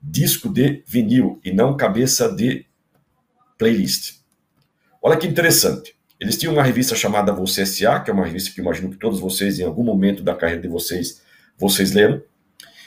disco 0.00 0.48
de 0.48 0.82
vinil 0.86 1.40
e 1.44 1.52
não 1.52 1.76
cabeça 1.76 2.28
de 2.28 2.66
playlist. 3.58 4.20
Olha 5.02 5.16
que 5.16 5.26
interessante. 5.26 5.95
Eles 6.18 6.38
tinham 6.38 6.54
uma 6.54 6.62
revista 6.62 6.94
chamada 6.94 7.32
Você 7.32 7.62
S.A., 7.62 8.00
que 8.00 8.10
é 8.10 8.14
uma 8.14 8.24
revista 8.24 8.50
que 8.52 8.60
imagino 8.60 8.90
que 8.90 8.96
todos 8.96 9.20
vocês, 9.20 9.58
em 9.58 9.64
algum 9.64 9.84
momento 9.84 10.22
da 10.22 10.34
carreira 10.34 10.62
de 10.62 10.68
vocês, 10.68 11.22
vocês 11.58 11.92
leram. 11.92 12.22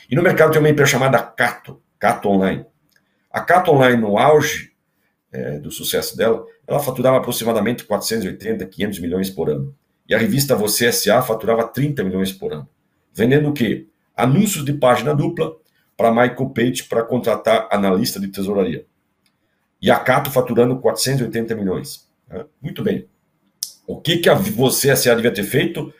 E 0.10 0.16
no 0.16 0.24
mercado 0.24 0.52
tem 0.52 0.60
uma 0.60 0.70
empresa 0.70 0.92
chamada 0.92 1.22
Cato, 1.22 1.82
Cato 2.00 2.28
Online. 2.28 2.66
A 3.32 3.42
Cato 3.42 3.72
Online, 3.72 4.02
no 4.02 4.18
auge 4.18 4.72
é, 5.32 5.60
do 5.60 5.72
sucesso 5.72 6.18
dela, 6.18 6.44
ela 6.68 6.80
faturava 6.80 7.18
aproximadamente 7.18 7.84
480, 7.84 8.66
500 8.66 9.00
milhões 9.00 9.30
por 9.30 9.50
ano. 9.50 9.76
E 10.08 10.16
a 10.16 10.18
revista 10.18 10.56
Você 10.56 10.88
S.A. 10.88 11.22
faturava 11.22 11.68
30 11.68 12.04
milhões 12.04 12.32
por 12.32 12.52
ano. 12.52 12.68
Vendendo 13.14 13.50
o 13.50 13.54
quê? 13.54 13.88
Anúncios 14.16 14.66
de 14.66 14.74
página 14.74 15.14
dupla 15.14 15.56
para 15.96 16.10
Michael 16.12 16.50
Page 16.50 16.84
para 16.86 17.04
contratar 17.04 17.68
analista 17.72 18.20
de 18.20 18.30
tesouraria. 18.30 18.86
E 19.80 19.92
a 19.92 20.00
Cato 20.00 20.32
faturando 20.32 20.80
480 20.80 21.56
milhões. 21.56 22.10
Né? 22.28 22.46
Muito 22.62 22.82
bem. 22.82 23.08
O 23.90 24.00
que, 24.00 24.18
que 24.18 24.30
a 24.30 24.36
Você 24.36 24.96
SA 24.96 25.16
devia 25.16 25.34
ter 25.34 25.42
feito? 25.42 25.92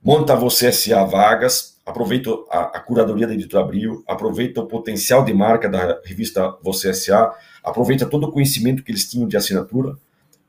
Monta 0.00 0.36
Você 0.36 0.70
SA 0.70 1.02
vagas, 1.02 1.76
aproveita 1.84 2.30
a, 2.48 2.76
a 2.76 2.80
curadoria 2.80 3.26
da 3.26 3.34
Editora 3.34 3.64
Abril, 3.64 4.04
aproveita 4.06 4.60
o 4.60 4.68
potencial 4.68 5.24
de 5.24 5.34
marca 5.34 5.68
da 5.68 6.00
revista 6.04 6.56
Você 6.62 6.94
SA, 6.94 7.34
aproveita 7.64 8.06
todo 8.06 8.28
o 8.28 8.30
conhecimento 8.30 8.84
que 8.84 8.92
eles 8.92 9.10
tinham 9.10 9.26
de 9.26 9.36
assinatura, 9.36 9.96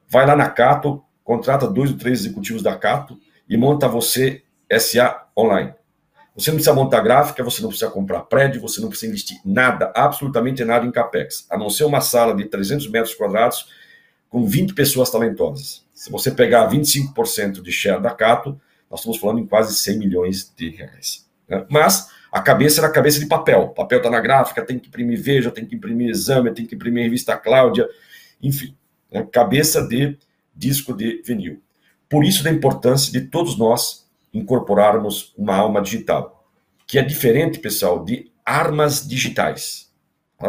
vai 0.08 0.24
lá 0.28 0.36
na 0.36 0.48
Cato, 0.52 1.04
contrata 1.24 1.68
dois 1.68 1.90
ou 1.90 1.98
três 1.98 2.20
executivos 2.20 2.62
da 2.62 2.76
Cato 2.76 3.18
e 3.50 3.58
monta 3.58 3.88
você 3.88 4.44
SA 4.80 5.26
online. 5.36 5.74
Você 6.36 6.52
não 6.52 6.58
precisa 6.58 6.76
montar 6.76 7.02
gráfica, 7.02 7.44
você 7.44 7.60
não 7.64 7.70
precisa 7.70 7.90
comprar 7.90 8.20
prédio, 8.22 8.62
você 8.62 8.80
não 8.80 8.90
precisa 8.90 9.10
investir 9.10 9.40
nada, 9.44 9.92
absolutamente 9.96 10.64
nada 10.64 10.86
em 10.86 10.92
capex, 10.92 11.48
a 11.50 11.58
não 11.58 11.72
ser 11.72 11.86
uma 11.86 12.02
sala 12.02 12.36
de 12.36 12.46
300 12.46 12.88
metros 12.88 13.16
quadrados 13.16 13.66
com 14.34 14.48
20 14.48 14.74
pessoas 14.74 15.12
talentosas. 15.12 15.86
Se 15.94 16.10
você 16.10 16.32
pegar 16.32 16.68
25% 16.68 17.62
de 17.62 17.72
share 17.72 18.02
da 18.02 18.10
Cato, 18.10 18.60
nós 18.90 19.02
estamos 19.02 19.20
falando 19.20 19.38
em 19.38 19.46
quase 19.46 19.76
100 19.76 20.00
milhões 20.00 20.52
de 20.58 20.70
reais. 20.70 21.30
Né? 21.48 21.64
Mas 21.70 22.10
a 22.32 22.42
cabeça 22.42 22.80
era 22.80 22.88
a 22.88 22.92
cabeça 22.92 23.20
de 23.20 23.28
papel. 23.28 23.62
O 23.62 23.70
papel 23.70 24.00
está 24.00 24.10
na 24.10 24.20
gráfica, 24.20 24.66
tem 24.66 24.80
que 24.80 24.88
imprimir 24.88 25.22
Veja, 25.22 25.52
tem 25.52 25.68
que 25.68 25.76
imprimir 25.76 26.10
Exame, 26.10 26.52
tem 26.52 26.66
que 26.66 26.74
imprimir 26.74 27.04
Revista 27.04 27.38
Cláudia, 27.38 27.88
enfim. 28.42 28.76
Né? 29.12 29.22
Cabeça 29.32 29.88
de 29.88 30.18
disco 30.56 30.98
de 30.98 31.22
vinil. 31.24 31.62
Por 32.10 32.26
isso 32.26 32.44
da 32.44 32.50
importância 32.50 33.12
de 33.12 33.28
todos 33.28 33.56
nós 33.56 34.10
incorporarmos 34.34 35.32
uma 35.38 35.56
alma 35.56 35.80
digital, 35.80 36.44
que 36.88 36.98
é 36.98 37.04
diferente, 37.04 37.60
pessoal, 37.60 38.04
de 38.04 38.32
armas 38.44 39.08
digitais. 39.08 39.93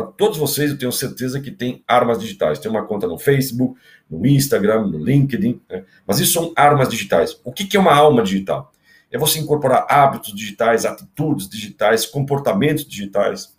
Todos 0.03 0.39
vocês, 0.39 0.71
eu 0.71 0.79
tenho 0.79 0.93
certeza 0.93 1.41
que 1.41 1.51
tem 1.51 1.83
armas 1.87 2.19
digitais. 2.19 2.59
Tem 2.59 2.71
uma 2.71 2.85
conta 2.85 3.07
no 3.07 3.19
Facebook, 3.19 3.79
no 4.11 4.27
Instagram, 4.27 4.87
no 4.87 4.99
LinkedIn, 4.99 5.61
né? 5.69 5.85
mas 6.07 6.19
isso 6.19 6.33
são 6.33 6.53
armas 6.57 6.89
digitais. 6.89 7.39
O 7.45 7.53
que 7.53 7.77
é 7.77 7.81
uma 7.81 7.95
alma 7.95 8.23
digital? 8.23 8.73
É 9.11 9.19
você 9.19 9.39
incorporar 9.39 9.87
hábitos 9.89 10.35
digitais, 10.35 10.85
atitudes 10.85 11.49
digitais, 11.49 12.05
comportamentos 12.05 12.85
digitais. 12.85 13.55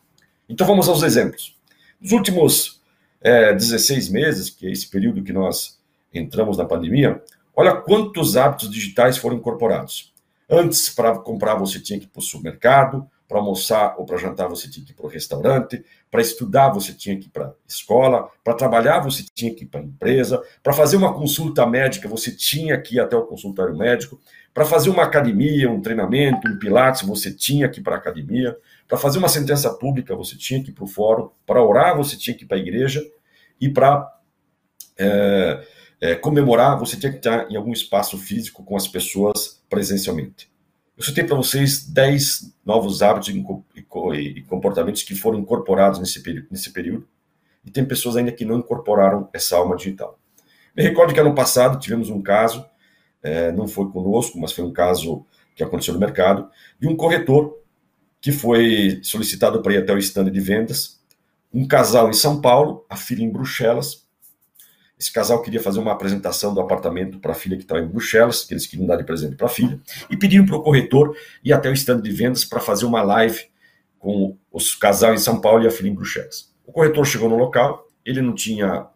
Então 0.50 0.68
vamos 0.68 0.90
aos 0.90 1.02
exemplos. 1.02 1.56
Nos 2.00 2.12
últimos 2.12 2.82
é, 3.22 3.54
16 3.54 4.10
meses, 4.10 4.50
que 4.50 4.68
é 4.68 4.72
esse 4.72 4.90
período 4.90 5.24
que 5.24 5.32
nós 5.34 5.80
entramos 6.14 6.58
na 6.58 6.66
pandemia, 6.66 7.22
olha 7.56 7.76
quantos 7.76 8.36
hábitos 8.36 8.70
digitais 8.70 9.18
foram 9.18 9.38
incorporados. 9.38 10.14
Antes, 10.50 10.90
para 10.90 11.18
comprar, 11.18 11.56
você 11.56 11.80
tinha 11.80 11.98
que 11.98 12.06
ir 12.06 12.10
para 12.10 12.20
o 12.20 12.24
supermercado, 12.24 13.10
para 13.28 13.40
almoçar 13.40 13.96
ou 13.98 14.06
para 14.06 14.18
jantar, 14.18 14.48
você 14.48 14.70
tinha 14.70 14.86
que 14.86 14.92
ir 14.92 14.96
para 14.96 15.06
o 15.06 15.10
restaurante, 15.10 15.84
para 16.12 16.22
estudar, 16.22 16.70
você 16.70 16.94
tinha 16.94 17.18
que 17.18 17.26
ir 17.26 17.30
para 17.30 17.48
a 17.48 17.54
escola, 17.68 18.30
para 18.44 18.54
trabalhar, 18.54 19.00
você 19.00 19.24
tinha 19.34 19.54
que 19.54 19.64
ir 19.64 19.68
para 19.68 19.80
a 19.80 19.84
empresa, 19.84 20.42
para 20.62 20.74
fazer 20.74 20.98
uma 20.98 21.14
consulta 21.14 21.66
médica, 21.66 22.08
você 22.08 22.32
tinha 22.32 22.80
que 22.80 22.96
ir 22.96 23.00
até 23.00 23.16
o 23.16 23.26
consultório 23.26 23.76
médico, 23.76 24.20
para 24.54 24.64
fazer 24.64 24.90
uma 24.90 25.04
academia, 25.04 25.70
um 25.70 25.82
treinamento, 25.82 26.48
um 26.48 26.58
pilates, 26.58 27.02
você 27.02 27.34
tinha 27.34 27.68
que 27.68 27.80
ir 27.80 27.84
para 27.84 27.96
a 27.96 27.98
academia, 27.98 28.56
para 28.88 28.98
fazer 28.98 29.18
uma 29.18 29.28
sentença 29.28 29.74
pública, 29.74 30.16
você 30.16 30.38
tinha 30.38 30.64
que 30.64 30.70
ir 30.70 30.74
para 30.74 30.84
o 30.84 30.88
fórum, 30.88 31.30
para 31.46 31.62
orar, 31.64 31.98
você 31.98 32.16
tinha 32.16 32.36
que 32.36 32.44
ir 32.44 32.48
para 32.48 32.58
a 32.58 32.60
igreja, 32.60 33.04
e 33.60 33.70
para 33.70 34.08
é, 34.98 35.66
é, 36.00 36.16
comemorar, 36.16 36.78
você 36.78 36.98
tinha 36.98 37.12
que 37.12 37.18
estar 37.18 37.50
em 37.50 37.56
algum 37.56 37.74
espaço 37.74 38.18
físico 38.18 38.64
com 38.64 38.76
as 38.76 38.88
pessoas 38.88 39.62
presencialmente. 39.70 40.50
Eu 40.98 41.04
citei 41.04 41.26
para 41.26 41.36
vocês 41.36 41.86
10 41.86 42.56
novos 42.66 43.02
hábitos 43.02 43.30
e 43.30 44.42
comportamentos 44.44 45.04
que 45.04 45.14
foram 45.14 45.40
incorporados 45.40 46.00
nesse 46.00 46.22
período, 46.24 46.48
nesse 46.50 46.72
período, 46.72 47.08
e 47.66 47.72
tem 47.72 47.84
pessoas 47.84 48.16
ainda 48.16 48.32
que 48.32 48.46
não 48.46 48.60
incorporaram 48.60 49.30
essa 49.34 49.58
alma 49.58 49.76
digital. 49.76 50.18
Me 50.76 50.84
recordo 50.84 51.14
que 51.14 51.20
ano 51.20 51.36
passado 51.36 51.80
tivemos 51.80 52.10
um 52.10 52.22
caso, 52.22 52.66
é, 53.22 53.52
não 53.52 53.68
foi 53.68 53.90
conosco, 53.90 54.40
mas 54.40 54.54
foi 54.54 54.64
um 54.64 54.72
caso 54.72 55.26
que 55.56 55.64
aconteceu 55.64 55.94
no 55.94 56.00
mercado, 56.00 56.50
de 56.80 56.88
um 56.88 56.96
corretor 56.96 57.58
que 58.22 58.32
foi 58.32 59.00
solicitado 59.04 59.62
para 59.62 59.74
ir 59.74 59.78
até 59.78 59.94
o 59.94 59.98
stand 59.98 60.32
de 60.32 60.40
vendas, 60.40 61.02
um 61.54 61.68
casal 61.68 62.10
em 62.10 62.14
São 62.14 62.42
Paulo, 62.42 62.86
a 62.90 62.96
filha 62.96 63.24
em 63.24 63.30
Bruxelas, 63.30 64.05
esse 64.98 65.12
casal 65.12 65.42
queria 65.42 65.62
fazer 65.62 65.80
uma 65.80 65.92
apresentação 65.92 66.54
do 66.54 66.62
apartamento 66.62 67.20
para 67.20 67.34
a 67.34 67.36
filha 67.36 67.58
que 67.58 67.64
estava 67.64 67.82
em 67.82 67.88
Bruxelas, 67.88 68.44
que 68.44 68.54
eles 68.54 68.66
queriam 68.66 68.88
dar 68.88 68.96
de 68.96 69.04
presente 69.04 69.36
para 69.36 69.48
a 69.48 69.50
filha, 69.50 69.80
e 70.10 70.16
pediram 70.16 70.46
para 70.46 70.56
o 70.56 70.62
corretor 70.62 71.16
ir 71.44 71.52
até 71.52 71.70
o 71.70 71.74
stand 71.74 72.02
de 72.02 72.12
vendas 72.12 72.46
para 72.46 72.60
fazer 72.60 72.86
uma 72.86 73.02
live 73.02 73.48
com 74.00 74.38
os 74.52 74.74
casal 74.74 75.14
em 75.14 75.18
São 75.18 75.42
Paulo 75.42 75.64
e 75.64 75.68
a 75.68 75.72
filha 75.72 75.90
em 75.90 75.94
Bruxelas. 75.94 76.54
O 76.66 76.72
corretor 76.72 77.06
chegou 77.06 77.30
no 77.30 77.36
local, 77.36 77.88
ele 78.06 78.22
não 78.22 78.34
tinha 78.34 78.88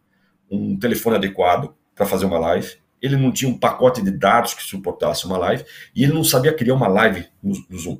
um 0.49 0.77
telefone 0.77 1.17
adequado 1.17 1.75
para 1.93 2.05
fazer 2.05 2.25
uma 2.25 2.39
live, 2.39 2.77
ele 3.01 3.17
não 3.17 3.31
tinha 3.31 3.49
um 3.49 3.57
pacote 3.57 4.01
de 4.01 4.11
dados 4.11 4.53
que 4.53 4.63
suportasse 4.63 5.25
uma 5.25 5.37
live, 5.37 5.65
e 5.93 6.03
ele 6.03 6.13
não 6.13 6.23
sabia 6.23 6.53
criar 6.53 6.75
uma 6.75 6.87
live 6.87 7.27
no, 7.43 7.53
no 7.69 7.77
Zoom. 7.77 7.99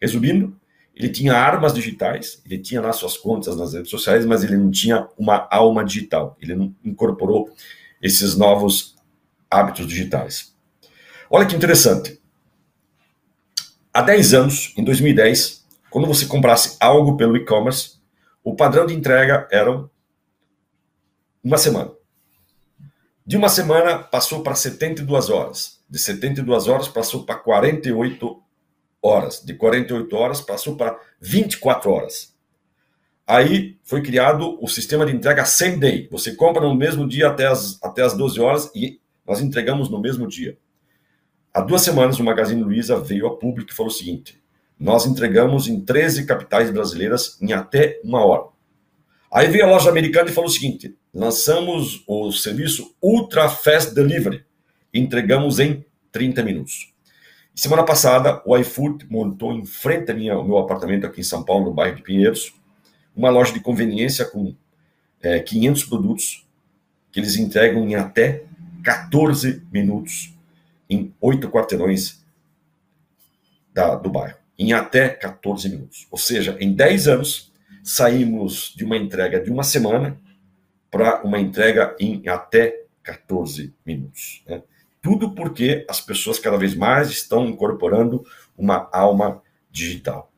Resumindo, 0.00 0.56
ele 0.96 1.10
tinha 1.10 1.34
armas 1.34 1.74
digitais, 1.74 2.40
ele 2.46 2.58
tinha 2.58 2.80
lá 2.80 2.90
suas 2.90 3.18
contas 3.18 3.54
nas 3.54 3.74
redes 3.74 3.90
sociais, 3.90 4.24
mas 4.24 4.42
ele 4.42 4.56
não 4.56 4.70
tinha 4.70 5.06
uma 5.18 5.46
alma 5.50 5.84
digital. 5.84 6.34
Ele 6.40 6.56
não 6.56 6.74
incorporou 6.82 7.50
esses 8.00 8.34
novos 8.34 8.96
hábitos 9.50 9.86
digitais. 9.86 10.54
Olha 11.28 11.44
que 11.44 11.54
interessante. 11.54 12.18
Há 13.92 14.00
10 14.00 14.34
anos, 14.34 14.74
em 14.74 14.82
2010, 14.82 15.66
quando 15.90 16.06
você 16.06 16.24
comprasse 16.24 16.78
algo 16.80 17.14
pelo 17.18 17.36
e-commerce, 17.36 17.98
o 18.42 18.54
padrão 18.54 18.86
de 18.86 18.94
entrega 18.94 19.46
era 19.52 19.84
uma 21.44 21.58
semana. 21.58 21.90
De 23.26 23.36
uma 23.36 23.50
semana 23.50 23.98
passou 23.98 24.42
para 24.42 24.54
72 24.54 25.28
horas. 25.28 25.78
De 25.90 25.98
72 25.98 26.68
horas 26.68 26.88
passou 26.88 27.24
para 27.24 27.34
48 27.34 28.42
horas. 29.02 29.42
De 29.44 29.54
48 29.54 30.16
horas 30.16 30.40
passou 30.40 30.76
para 30.76 30.98
24 31.20 31.90
horas. 31.90 32.34
Aí 33.26 33.76
foi 33.82 34.02
criado 34.02 34.56
o 34.62 34.68
sistema 34.68 35.04
de 35.04 35.12
entrega 35.12 35.44
same 35.44 35.76
day. 35.78 36.08
Você 36.12 36.34
compra 36.34 36.62
no 36.62 36.74
mesmo 36.74 37.08
dia 37.08 37.28
até 37.28 37.46
as, 37.46 37.82
até 37.82 38.02
as 38.02 38.16
12 38.16 38.40
horas 38.40 38.70
e 38.74 39.00
nós 39.26 39.40
entregamos 39.40 39.90
no 39.90 40.00
mesmo 40.00 40.28
dia. 40.28 40.56
Há 41.52 41.60
duas 41.60 41.82
semanas, 41.82 42.18
o 42.20 42.24
Magazine 42.24 42.62
Luiza 42.62 43.00
veio 43.00 43.26
a 43.26 43.36
público 43.36 43.72
e 43.72 43.74
falou 43.74 43.90
o 43.90 43.94
seguinte: 43.94 44.40
nós 44.78 45.06
entregamos 45.06 45.66
em 45.66 45.80
13 45.80 46.26
capitais 46.26 46.70
brasileiras 46.70 47.40
em 47.40 47.52
até 47.52 48.00
uma 48.04 48.24
hora. 48.24 48.44
Aí 49.32 49.48
veio 49.48 49.64
a 49.64 49.68
loja 49.68 49.90
americana 49.90 50.30
e 50.30 50.32
falou 50.32 50.48
o 50.48 50.52
seguinte: 50.52 50.96
lançamos 51.12 52.04
o 52.06 52.30
serviço 52.30 52.94
Ultra 53.02 53.48
Fast 53.48 53.94
Delivery. 53.94 54.44
Entregamos 54.94 55.58
em 55.58 55.84
30 56.12 56.42
minutos. 56.42 56.94
Semana 57.58 57.82
passada, 57.82 58.42
o 58.44 58.54
iFood 58.58 59.06
montou 59.08 59.50
em 59.50 59.64
frente 59.64 60.10
ao 60.28 60.44
meu 60.44 60.58
apartamento 60.58 61.06
aqui 61.06 61.20
em 61.20 61.24
São 61.24 61.42
Paulo, 61.42 61.64
no 61.64 61.72
bairro 61.72 61.96
de 61.96 62.02
Pinheiros, 62.02 62.54
uma 63.16 63.30
loja 63.30 63.50
de 63.50 63.60
conveniência 63.60 64.26
com 64.26 64.54
é, 65.22 65.40
500 65.40 65.84
produtos 65.84 66.46
que 67.10 67.18
eles 67.18 67.34
entregam 67.36 67.88
em 67.88 67.94
até 67.94 68.44
14 68.84 69.66
minutos, 69.72 70.34
em 70.88 71.14
oito 71.18 71.48
quarteirões 71.48 72.22
da, 73.72 73.94
do 73.94 74.10
bairro. 74.10 74.36
Em 74.58 74.74
até 74.74 75.08
14 75.08 75.70
minutos. 75.70 76.06
Ou 76.10 76.18
seja, 76.18 76.58
em 76.60 76.74
10 76.74 77.08
anos, 77.08 77.50
saímos 77.82 78.74
de 78.76 78.84
uma 78.84 78.98
entrega 78.98 79.40
de 79.40 79.50
uma 79.50 79.62
semana 79.62 80.20
para 80.90 81.22
uma 81.22 81.40
entrega 81.40 81.96
em 81.98 82.28
até 82.28 82.82
14 83.02 83.72
minutos. 83.86 84.42
Né? 84.46 84.62
Tudo 85.06 85.30
porque 85.30 85.86
as 85.88 86.00
pessoas 86.00 86.36
cada 86.36 86.56
vez 86.56 86.74
mais 86.74 87.10
estão 87.10 87.46
incorporando 87.46 88.26
uma 88.58 88.90
alma 88.92 89.40
digital. 89.70 90.32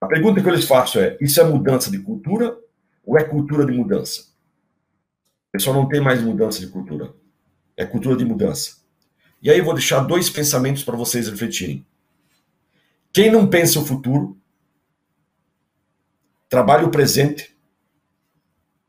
A 0.00 0.06
pergunta 0.06 0.40
que 0.40 0.48
eu 0.48 0.54
lhes 0.54 0.64
faço 0.64 0.98
é: 0.98 1.18
isso 1.20 1.38
é 1.38 1.44
mudança 1.44 1.90
de 1.90 1.98
cultura 1.98 2.56
ou 3.04 3.18
é 3.18 3.22
cultura 3.22 3.66
de 3.66 3.72
mudança? 3.72 4.22
O 4.22 5.52
pessoal 5.52 5.76
não 5.76 5.86
tem 5.86 6.00
mais 6.00 6.22
mudança 6.22 6.58
de 6.58 6.68
cultura. 6.68 7.12
É 7.76 7.84
cultura 7.84 8.16
de 8.16 8.24
mudança. 8.24 8.78
E 9.42 9.50
aí 9.50 9.58
eu 9.58 9.64
vou 9.66 9.74
deixar 9.74 10.00
dois 10.00 10.30
pensamentos 10.30 10.82
para 10.82 10.96
vocês 10.96 11.28
refletirem. 11.28 11.84
Quem 13.12 13.30
não 13.30 13.46
pensa 13.46 13.78
o 13.78 13.84
futuro, 13.84 14.40
trabalha 16.48 16.86
o 16.86 16.90
presente 16.90 17.54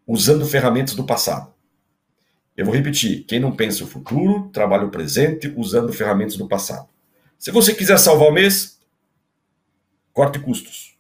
usando 0.08 0.46
ferramentas 0.46 0.96
do 0.96 1.06
passado. 1.06 1.53
Eu 2.56 2.66
vou 2.66 2.74
repetir: 2.74 3.24
quem 3.24 3.40
não 3.40 3.56
pensa 3.56 3.84
o 3.84 3.88
futuro, 3.88 4.50
trabalha 4.50 4.86
o 4.86 4.92
presente 4.92 5.54
usando 5.56 5.94
ferramentas 5.94 6.36
do 6.36 6.48
passado. 6.48 6.88
Se 7.38 7.52
você 7.52 7.74
quiser 7.74 7.98
salvar 7.98 8.30
o 8.30 8.34
mês, 8.34 8.80
corte 10.14 10.40
custos. 10.40 10.98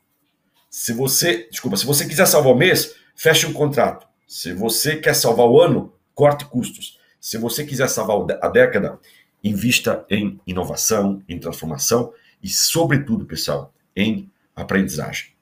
Se 0.69 0.91
você, 0.91 1.47
desculpa, 1.49 1.77
se 1.77 1.85
você 1.85 2.05
quiser 2.05 2.25
salvar 2.25 2.53
o 2.53 2.57
mês, 2.57 2.95
feche 3.15 3.45
um 3.45 3.53
contrato. 3.53 4.07
Se 4.27 4.53
você 4.53 4.97
quer 4.97 5.13
salvar 5.13 5.45
o 5.45 5.61
ano, 5.61 5.93
corte 6.15 6.45
custos. 6.45 6.99
Se 7.21 7.37
você 7.37 7.63
quiser 7.63 7.87
salvar 7.87 8.37
a 8.41 8.49
década, 8.49 8.99
invista 9.43 10.05
em 10.09 10.41
inovação, 10.47 11.21
em 11.29 11.39
transformação 11.39 12.11
e, 12.41 12.49
sobretudo, 12.49 13.25
pessoal, 13.25 13.73
em 13.95 14.29
aprendizagem. 14.55 15.33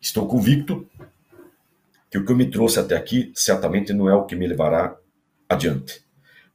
Estou 0.00 0.26
convicto 0.26 0.88
que 2.10 2.18
o 2.18 2.24
que 2.24 2.32
eu 2.32 2.36
me 2.36 2.50
trouxe 2.50 2.78
até 2.78 2.96
aqui 2.96 3.30
certamente 3.34 3.92
não 3.92 4.08
é 4.08 4.14
o 4.14 4.24
que 4.24 4.34
me 4.34 4.46
levará 4.46 4.96
adiante. 5.48 6.02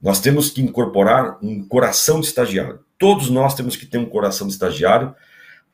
Nós 0.02 0.20
temos 0.20 0.50
que 0.50 0.62
incorporar 0.62 1.40
um 1.42 1.66
coração 1.68 2.20
de 2.20 2.28
estagiário. 2.28 2.80
Todos 2.98 3.30
nós 3.30 3.56
temos 3.56 3.76
que 3.76 3.86
ter 3.86 3.98
um 3.98 4.06
coração 4.06 4.48
de 4.48 4.54
estagiário 4.54 5.16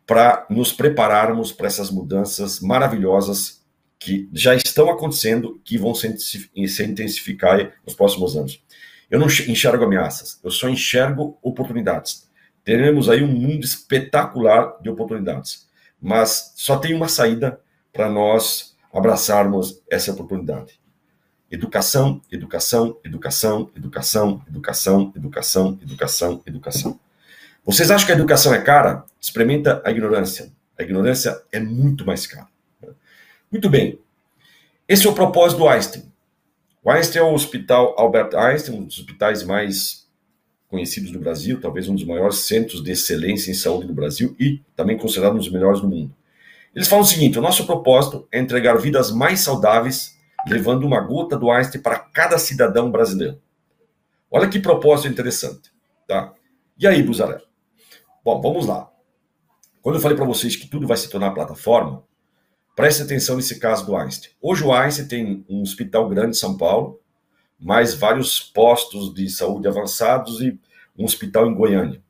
para 0.06 0.46
nos 0.50 0.72
prepararmos 0.72 1.52
para 1.52 1.68
essas 1.68 1.90
mudanças 1.90 2.60
maravilhosas 2.60 3.62
que 4.00 4.30
já 4.34 4.56
estão 4.56 4.90
acontecendo, 4.90 5.62
que 5.64 5.78
vão 5.78 5.94
se 5.94 6.08
intensificar 6.56 7.74
nos 7.86 7.94
próximos 7.94 8.36
anos. 8.36 8.64
Eu 9.10 9.20
não 9.20 9.28
enxergo 9.28 9.84
ameaças, 9.84 10.40
eu 10.44 10.50
só 10.50 10.70
enxergo 10.70 11.38
oportunidades. 11.42 12.30
Teremos 12.64 13.10
aí 13.10 13.24
um 13.24 13.28
mundo 13.28 13.64
espetacular 13.64 14.78
de 14.82 14.90
oportunidades, 14.90 15.68
mas 16.02 16.54
só 16.56 16.78
tem 16.78 16.94
uma 16.94 17.08
saída 17.08 17.60
para 17.92 18.10
nós 18.10 18.71
abraçarmos 18.94 19.82
essa 19.90 20.12
oportunidade. 20.12 20.80
Educação, 21.50 22.22
educação, 22.32 22.98
educação, 23.04 23.70
educação, 23.76 24.42
educação, 24.48 25.14
educação, 25.16 25.80
educação, 25.82 26.42
educação. 26.46 27.00
Vocês 27.66 27.92
acham 27.92 28.06
que 28.06 28.12
a 28.14 28.16
educação 28.16 28.54
é 28.54 28.62
cara? 28.62 29.04
Experimenta 29.20 29.82
a 29.86 29.92
ignorância. 29.92 30.52
A 30.78 30.84
ignorância 30.84 31.42
é 31.52 31.60
muito 31.60 32.06
mais 32.06 32.26
cara. 32.26 32.48
Muito 33.52 33.70
bem. 33.70 34.00
Esse 34.88 35.06
é 35.06 35.10
o 35.10 35.14
propósito 35.14 35.60
do 35.60 35.68
Einstein. 35.68 36.12
O 36.84 36.90
Einstein 36.90 37.22
é 37.22 37.24
o 37.24 37.34
Hospital 37.34 37.94
Albert 37.98 38.36
Einstein, 38.36 38.80
um 38.80 38.86
dos 38.86 38.98
hospitais 38.98 39.44
mais 39.44 40.08
conhecidos 40.68 41.12
do 41.12 41.20
Brasil, 41.20 41.60
talvez 41.60 41.88
um 41.90 41.94
dos 41.94 42.06
maiores 42.06 42.38
centros 42.38 42.82
de 42.82 42.92
excelência 42.92 43.52
em 43.52 43.54
saúde 43.54 43.88
do 43.88 43.94
Brasil 43.94 44.36
e 44.40 44.62
também 44.76 44.98
considerado 44.98 45.34
um 45.34 45.38
dos 45.38 45.52
melhores 45.52 45.82
do 45.82 45.88
mundo. 45.88 46.16
Eles 46.76 46.88
falam 46.88 47.04
o 47.04 47.08
seguinte: 47.08 47.38
o 47.38 47.42
nosso 47.42 47.66
propósito 47.66 48.28
é 48.32 48.40
entregar 48.40 48.76
vidas 48.76 49.12
mais 49.12 49.42
saudáveis, 49.42 50.18
levando 50.48 50.86
uma 50.86 51.02
gota 51.02 51.38
do 51.38 51.52
Einstein 51.52 51.82
para 51.82 52.00
cada 52.00 52.38
cidadão 52.38 52.92
brasileiro. 52.92 53.42
Olha 54.30 54.48
que 54.48 54.60
propósito 54.60 55.10
interessante, 55.10 55.72
tá? 56.08 56.34
E 56.78 56.88
aí, 56.88 57.04
Buzaré? 57.04 57.42
Bom, 58.24 58.42
vamos 58.42 58.66
lá. 58.66 58.90
Quando 59.82 59.96
eu 59.96 60.02
falei 60.02 60.16
para 60.16 60.26
vocês 60.26 60.56
que 60.56 60.68
tudo 60.68 60.88
vai 60.88 60.96
se 60.96 61.10
tornar 61.10 61.32
plataforma, 61.32 62.04
Preste 62.76 63.04
atenção 63.04 63.36
nesse 63.36 63.60
caso 63.60 63.86
do 63.86 63.96
Einstein. 63.96 64.32
Hoje 64.42 64.64
o 64.64 64.74
Einstein 64.74 65.08
tem 65.08 65.46
um 65.50 65.62
hospital 65.62 66.08
grande 66.08 66.38
em 66.38 66.40
São 66.40 66.58
Paulo, 66.58 67.02
mais 67.60 67.94
vários 67.94 68.40
postos 68.40 69.14
de 69.14 69.30
saúde 69.30 69.68
avançados 69.68 70.42
e 70.42 70.58
um 70.98 71.04
hospital 71.04 71.48
em 71.48 71.54
Goiânia. 71.54 72.02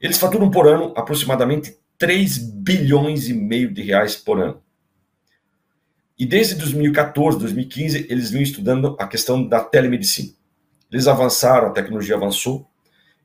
Eles 0.00 0.16
faturam 0.16 0.50
por 0.50 0.68
ano 0.68 0.92
aproximadamente 0.96 1.76
3 1.98 2.38
bilhões 2.38 3.28
e 3.28 3.34
meio 3.34 3.72
de 3.72 3.82
reais 3.82 4.16
por 4.16 4.40
ano. 4.40 4.62
E 6.18 6.24
desde 6.24 6.54
2014, 6.56 7.38
2015, 7.38 8.06
eles 8.08 8.30
vinham 8.30 8.42
estudando 8.42 8.96
a 8.98 9.06
questão 9.06 9.46
da 9.46 9.60
telemedicina. 9.60 10.32
Eles 10.90 11.06
avançaram, 11.06 11.68
a 11.68 11.72
tecnologia 11.72 12.16
avançou. 12.16 12.68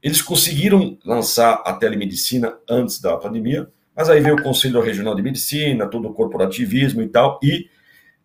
Eles 0.01 0.21
conseguiram 0.21 0.97
lançar 1.05 1.61
a 1.65 1.73
telemedicina 1.73 2.57
antes 2.69 2.99
da 2.99 3.15
pandemia, 3.17 3.69
mas 3.95 4.09
aí 4.09 4.19
veio 4.19 4.35
o 4.35 4.43
Conselho 4.43 4.81
Regional 4.81 5.15
de 5.15 5.21
Medicina, 5.21 5.87
todo 5.87 6.09
o 6.09 6.13
corporativismo 6.13 7.01
e 7.01 7.07
tal, 7.07 7.39
e 7.41 7.69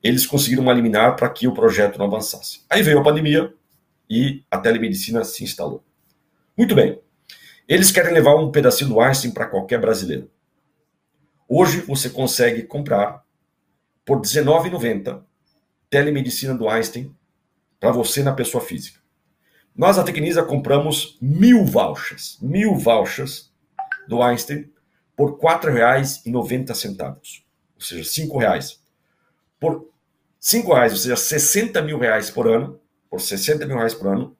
eles 0.02 0.26
conseguiram 0.26 0.70
eliminar 0.70 1.14
para 1.16 1.28
que 1.28 1.46
o 1.46 1.54
projeto 1.54 1.98
não 1.98 2.06
avançasse. 2.06 2.60
Aí 2.68 2.82
veio 2.82 2.98
a 2.98 3.02
pandemia 3.02 3.52
e 4.08 4.42
a 4.50 4.58
telemedicina 4.58 5.24
se 5.24 5.44
instalou. 5.44 5.84
Muito 6.56 6.74
bem. 6.74 6.98
Eles 7.68 7.90
querem 7.90 8.12
levar 8.12 8.34
um 8.36 8.50
pedacinho 8.50 8.90
do 8.90 9.00
Einstein 9.00 9.30
para 9.30 9.46
qualquer 9.46 9.80
brasileiro. 9.80 10.30
Hoje 11.50 11.80
você 11.80 12.10
consegue 12.10 12.64
comprar 12.64 13.24
por 14.04 14.18
R$19,90 14.18 15.22
telemedicina 15.88 16.54
do 16.54 16.68
Einstein 16.68 17.16
para 17.80 17.90
você 17.90 18.22
na 18.22 18.34
pessoa 18.34 18.62
física. 18.62 19.00
Nós, 19.74 19.98
a 19.98 20.04
Tecnisa, 20.04 20.42
compramos 20.42 21.16
mil 21.22 21.64
vouchers, 21.64 22.38
mil 22.42 22.74
vouchers 22.74 23.50
do 24.06 24.22
Einstein 24.22 24.70
por 25.16 25.38
R$ 25.38 25.58
4,90, 25.58 27.16
ou 27.76 27.80
seja, 27.80 28.22
R$ 28.22 28.38
reais. 28.38 28.82
Por 29.58 29.88
R$ 30.52 30.62
reais, 30.66 30.92
ou 30.92 30.98
seja, 30.98 31.16
60 31.16 31.80
mil 31.80 31.98
reais 31.98 32.30
por 32.30 32.46
ano, 32.46 32.78
por 33.08 33.22
60 33.22 33.64
mil 33.64 33.76
reais 33.76 33.94
por 33.94 34.08
ano, 34.08 34.36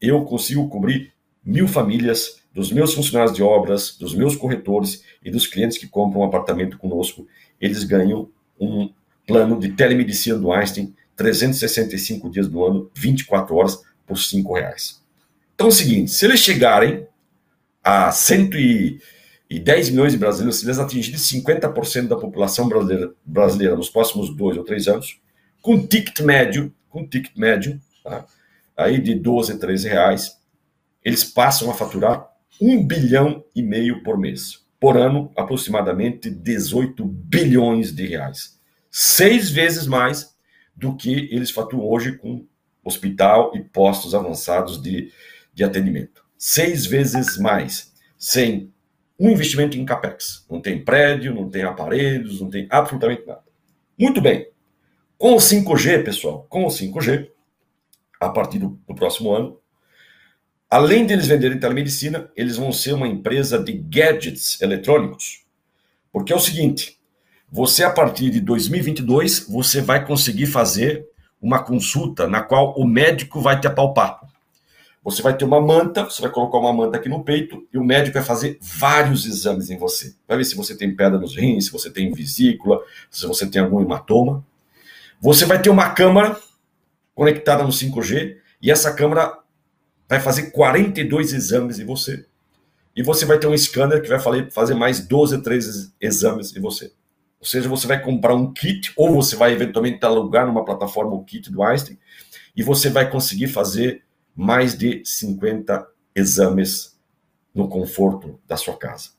eu 0.00 0.24
consigo 0.24 0.68
cobrir 0.68 1.12
mil 1.44 1.66
famílias 1.66 2.41
dos 2.54 2.70
meus 2.70 2.94
funcionários 2.94 3.34
de 3.34 3.42
obras, 3.42 3.96
dos 3.96 4.14
meus 4.14 4.36
corretores 4.36 5.04
e 5.24 5.30
dos 5.30 5.46
clientes 5.46 5.78
que 5.78 5.86
compram 5.86 6.20
um 6.20 6.24
apartamento 6.24 6.78
conosco. 6.78 7.26
Eles 7.60 7.84
ganham 7.84 8.28
um 8.60 8.90
plano 9.26 9.58
de 9.58 9.70
telemedicina 9.72 10.38
do 10.38 10.52
Einstein, 10.52 10.94
365 11.16 12.30
dias 12.30 12.48
do 12.48 12.64
ano, 12.64 12.90
24 12.94 13.54
horas, 13.56 13.80
por 14.06 14.16
R$ 14.16 14.60
reais. 14.60 15.02
Então 15.54 15.68
é 15.68 15.70
o 15.70 15.72
seguinte, 15.72 16.10
se 16.10 16.24
eles 16.24 16.40
chegarem 16.40 17.06
a 17.82 18.10
100 18.10 18.50
e 18.54 19.00
e 19.52 19.58
10 19.58 19.90
milhões 19.90 20.12
de 20.12 20.18
brasileiros, 20.18 20.60
se 20.60 20.64
eles 20.64 20.78
atingirem 20.78 21.20
50% 21.20 22.08
da 22.08 22.16
população 22.16 22.66
brasileira, 22.66 23.12
brasileira 23.22 23.76
nos 23.76 23.90
próximos 23.90 24.34
dois 24.34 24.56
ou 24.56 24.64
três 24.64 24.88
anos, 24.88 25.20
com 25.60 25.86
ticket 25.86 26.20
médio, 26.20 26.72
com 26.88 27.06
ticket 27.06 27.36
médio, 27.36 27.78
tá? 28.02 28.24
aí 28.74 28.98
de 28.98 29.14
12, 29.14 29.58
13 29.58 29.88
reais, 29.88 30.38
eles 31.04 31.22
passam 31.22 31.70
a 31.70 31.74
faturar 31.74 32.31
1 32.64 32.86
bilhão 32.86 33.44
e 33.56 33.60
meio 33.60 34.04
por 34.04 34.16
mês. 34.16 34.64
Por 34.78 34.96
ano, 34.96 35.32
aproximadamente 35.36 36.30
18 36.30 37.04
bilhões 37.04 37.92
de 37.92 38.06
reais. 38.06 38.56
Seis 38.88 39.50
vezes 39.50 39.84
mais 39.84 40.36
do 40.76 40.94
que 40.94 41.28
eles 41.32 41.50
faturam 41.50 41.84
hoje 41.84 42.16
com 42.16 42.46
hospital 42.84 43.50
e 43.56 43.60
postos 43.64 44.14
avançados 44.14 44.80
de, 44.80 45.10
de 45.52 45.64
atendimento. 45.64 46.24
Seis 46.38 46.86
vezes 46.86 47.36
mais, 47.36 47.92
sem 48.16 48.72
um 49.18 49.30
investimento 49.30 49.76
em 49.76 49.84
capex. 49.84 50.46
Não 50.48 50.60
tem 50.60 50.84
prédio, 50.84 51.34
não 51.34 51.50
tem 51.50 51.64
aparelhos, 51.64 52.40
não 52.40 52.48
tem 52.48 52.68
absolutamente 52.70 53.26
nada. 53.26 53.42
Muito 53.98 54.20
bem. 54.20 54.48
Com 55.18 55.34
o 55.34 55.38
5G, 55.38 56.04
pessoal, 56.04 56.46
com 56.48 56.64
o 56.64 56.68
5G, 56.68 57.28
a 58.20 58.28
partir 58.28 58.60
do, 58.60 58.80
do 58.86 58.94
próximo 58.94 59.32
ano, 59.32 59.58
além 60.72 61.04
de 61.04 61.12
eles 61.12 61.26
venderem 61.26 61.60
telemedicina, 61.60 62.30
eles 62.34 62.56
vão 62.56 62.72
ser 62.72 62.94
uma 62.94 63.06
empresa 63.06 63.62
de 63.62 63.74
gadgets 63.74 64.58
eletrônicos. 64.58 65.42
Porque 66.10 66.32
é 66.32 66.36
o 66.36 66.40
seguinte, 66.40 66.98
você 67.50 67.84
a 67.84 67.90
partir 67.90 68.30
de 68.30 68.40
2022, 68.40 69.40
você 69.50 69.82
vai 69.82 70.02
conseguir 70.02 70.46
fazer 70.46 71.06
uma 71.42 71.62
consulta 71.62 72.26
na 72.26 72.40
qual 72.40 72.72
o 72.74 72.86
médico 72.86 73.38
vai 73.38 73.60
te 73.60 73.66
apalpar. 73.66 74.18
Você 75.04 75.20
vai 75.20 75.36
ter 75.36 75.44
uma 75.44 75.60
manta, 75.60 76.04
você 76.04 76.22
vai 76.22 76.30
colocar 76.30 76.56
uma 76.56 76.72
manta 76.72 76.96
aqui 76.96 77.08
no 77.10 77.22
peito 77.22 77.68
e 77.70 77.76
o 77.76 77.84
médico 77.84 78.14
vai 78.14 78.24
fazer 78.24 78.56
vários 78.58 79.26
exames 79.26 79.68
em 79.68 79.76
você. 79.76 80.14
Vai 80.26 80.38
ver 80.38 80.44
se 80.44 80.56
você 80.56 80.74
tem 80.74 80.96
pedra 80.96 81.18
nos 81.18 81.36
rins, 81.36 81.66
se 81.66 81.70
você 81.70 81.90
tem 81.90 82.10
vesícula, 82.14 82.80
se 83.10 83.26
você 83.26 83.46
tem 83.46 83.60
algum 83.60 83.82
hematoma. 83.82 84.42
Você 85.20 85.44
vai 85.44 85.60
ter 85.60 85.68
uma 85.68 85.90
câmera 85.90 86.34
conectada 87.14 87.62
no 87.62 87.68
5G 87.68 88.38
e 88.62 88.70
essa 88.70 88.94
câmera 88.94 89.41
vai 90.12 90.20
fazer 90.20 90.50
42 90.50 91.32
exames 91.32 91.78
em 91.78 91.86
você. 91.86 92.26
E 92.94 93.02
você 93.02 93.24
vai 93.24 93.38
ter 93.38 93.46
um 93.46 93.56
scanner 93.56 94.02
que 94.02 94.10
vai 94.10 94.20
fazer 94.50 94.74
mais 94.74 95.00
12, 95.00 95.42
13 95.42 95.94
exames 95.98 96.54
em 96.54 96.60
você. 96.60 96.92
Ou 97.40 97.46
seja, 97.46 97.66
você 97.66 97.86
vai 97.86 97.98
comprar 97.98 98.34
um 98.34 98.52
kit, 98.52 98.92
ou 98.94 99.10
você 99.10 99.34
vai 99.34 99.54
eventualmente 99.54 100.04
alugar 100.04 100.46
numa 100.46 100.66
plataforma 100.66 101.14
o 101.14 101.24
kit 101.24 101.50
do 101.50 101.62
Einstein, 101.62 101.98
e 102.54 102.62
você 102.62 102.90
vai 102.90 103.10
conseguir 103.10 103.48
fazer 103.48 104.02
mais 104.36 104.76
de 104.76 105.02
50 105.02 105.88
exames 106.14 106.94
no 107.54 107.66
conforto 107.66 108.38
da 108.46 108.58
sua 108.58 108.76
casa. 108.76 109.12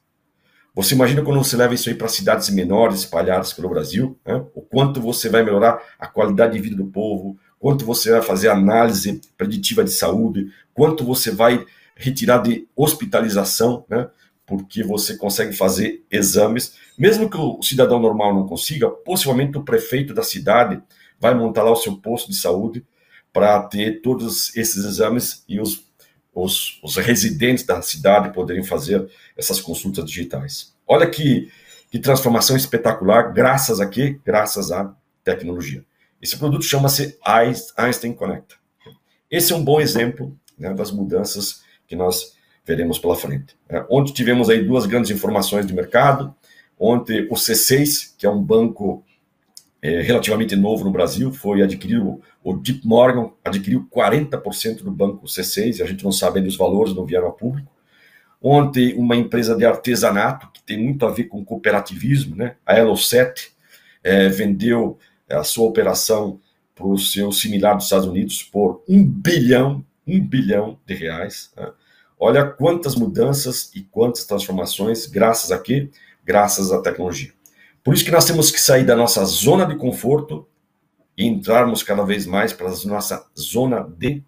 Você 0.76 0.94
imagina 0.94 1.24
quando 1.24 1.44
você 1.44 1.58
leva 1.58 1.74
isso 1.74 1.90
aí 1.90 1.96
para 1.96 2.08
cidades 2.08 2.52
menores 2.52 3.00
espalhadas 3.00 3.52
pelo 3.52 3.70
Brasil, 3.70 4.16
né? 4.24 4.46
o 4.54 4.62
quanto 4.62 5.02
você 5.02 5.28
vai 5.28 5.42
melhorar 5.42 5.82
a 5.98 6.06
qualidade 6.06 6.54
de 6.54 6.60
vida 6.60 6.76
do 6.76 6.86
povo, 6.86 7.36
quanto 7.64 7.86
você 7.86 8.12
vai 8.12 8.22
fazer 8.22 8.50
análise 8.50 9.22
preditiva 9.38 9.86
de 9.86 9.92
saúde, 9.92 10.52
quanto 10.74 11.06
você 11.06 11.32
vai 11.32 11.66
retirar 11.96 12.40
de 12.40 12.68
hospitalização, 12.76 13.86
né? 13.88 14.10
porque 14.46 14.84
você 14.84 15.16
consegue 15.16 15.56
fazer 15.56 16.04
exames, 16.12 16.76
mesmo 16.98 17.30
que 17.30 17.38
o 17.38 17.64
cidadão 17.64 18.02
normal 18.02 18.36
não 18.36 18.46
consiga, 18.46 18.90
possivelmente 18.90 19.58
o 19.58 19.64
prefeito 19.64 20.14
da 20.14 20.24
cidade 20.24 20.84
vai 21.18 21.34
montar 21.34 21.64
lá 21.64 21.72
o 21.72 21.78
seu 21.78 21.96
posto 21.96 22.30
de 22.32 22.36
saúde 22.36 22.86
para 23.32 23.64
ter 23.64 24.02
todos 24.02 24.54
esses 24.58 24.84
exames 24.84 25.46
e 25.48 25.62
os, 25.62 25.86
os, 26.36 26.82
os, 26.84 26.98
residentes 26.98 27.66
da 27.66 27.82
cidade 27.82 28.34
poderem 28.34 28.66
fazer 28.66 29.10
essas 29.38 29.62
consultas 29.62 30.04
digitais. 30.04 30.76
Olha 30.86 31.10
que, 31.10 31.50
que 31.90 31.98
transformação 31.98 32.58
espetacular, 32.58 33.32
graças 33.32 33.80
a 33.80 33.88
quê? 33.88 34.20
Graças 34.26 34.70
à 34.70 34.94
tecnologia. 35.24 35.86
Esse 36.24 36.38
produto 36.38 36.64
chama-se 36.64 37.20
Einstein 37.76 38.14
Connect. 38.14 38.56
Esse 39.30 39.52
é 39.52 39.56
um 39.58 39.64
bom 39.64 39.82
exemplo 39.82 40.34
né, 40.58 40.74
das 40.74 40.90
mudanças 40.90 41.64
que 41.86 41.98
nós 41.98 42.38
veremos 42.66 42.98
pela 42.98 43.14
frente. 43.14 43.58
É, 43.68 43.86
ontem 43.90 44.14
tivemos 44.14 44.50
aí 44.50 44.64
duas 44.64 44.86
grandes 44.86 45.12
informações 45.12 45.68
de 45.68 45.74
mercado. 45.74 46.34
Ontem 46.80 47.28
o 47.30 47.34
C6, 47.34 48.14
que 48.18 48.26
é 48.26 48.30
um 48.30 48.42
banco 48.42 49.04
é, 49.82 50.00
relativamente 50.00 50.56
novo 50.56 50.86
no 50.86 50.92
Brasil, 50.92 51.34
foi 51.34 51.62
adquirido, 51.62 52.22
o 52.42 52.54
Deep 52.54 52.88
Morgan 52.88 53.32
adquiriu 53.44 53.86
40% 53.94 54.82
do 54.82 54.92
banco 54.92 55.26
C6, 55.26 55.80
e 55.80 55.84
a 55.84 55.86
gente 55.86 56.06
não 56.06 56.12
sabe 56.14 56.38
ainda 56.38 56.48
os 56.48 56.56
valores, 56.56 56.96
não 56.96 57.06
vieram 57.06 57.28
a 57.28 57.34
público. 57.34 57.70
Ontem, 58.42 58.94
uma 58.94 59.18
empresa 59.18 59.58
de 59.58 59.66
artesanato, 59.66 60.50
que 60.54 60.64
tem 60.64 60.82
muito 60.82 61.06
a 61.06 61.12
ver 61.12 61.26
com 61.26 61.44
cooperativismo, 61.44 62.34
né? 62.34 62.56
a 62.66 62.76
Elo7, 62.76 63.50
é, 64.02 64.30
vendeu 64.30 64.98
a 65.30 65.44
sua 65.44 65.68
operação 65.68 66.40
para 66.76 66.88
o 66.88 66.98
seu 66.98 67.32
similar 67.32 67.76
dos 67.76 67.86
Estados 67.86 68.08
Unidos 68.08 68.44
por 68.44 68.84
um 68.88 69.06
bilhão, 69.06 69.86
um 70.08 70.20
bilhão 70.20 70.78
de 70.86 70.94
reais. 70.94 71.52
Né? 71.56 71.72
Olha 72.20 72.46
quantas 72.46 72.96
mudanças 72.96 73.72
e 73.76 73.82
quantas 73.82 74.26
transformações, 74.26 75.06
graças 75.06 75.52
a 75.52 75.60
quê? 75.60 75.90
Graças 76.26 76.72
à 76.72 76.82
tecnologia. 76.82 77.32
Por 77.84 77.94
isso 77.94 78.06
que 78.06 78.12
nós 78.12 78.26
temos 78.26 78.50
que 78.50 78.62
sair 78.62 78.86
da 78.86 78.96
nossa 78.96 79.24
zona 79.26 79.66
de 79.66 79.76
conforto 79.76 80.48
e 81.18 81.28
entrarmos 81.28 81.84
cada 81.84 82.04
vez 82.04 82.26
mais 82.26 82.54
para 82.54 82.68
a 82.68 82.86
nossa 82.86 83.28
zona 83.38 83.82
de 83.98 84.24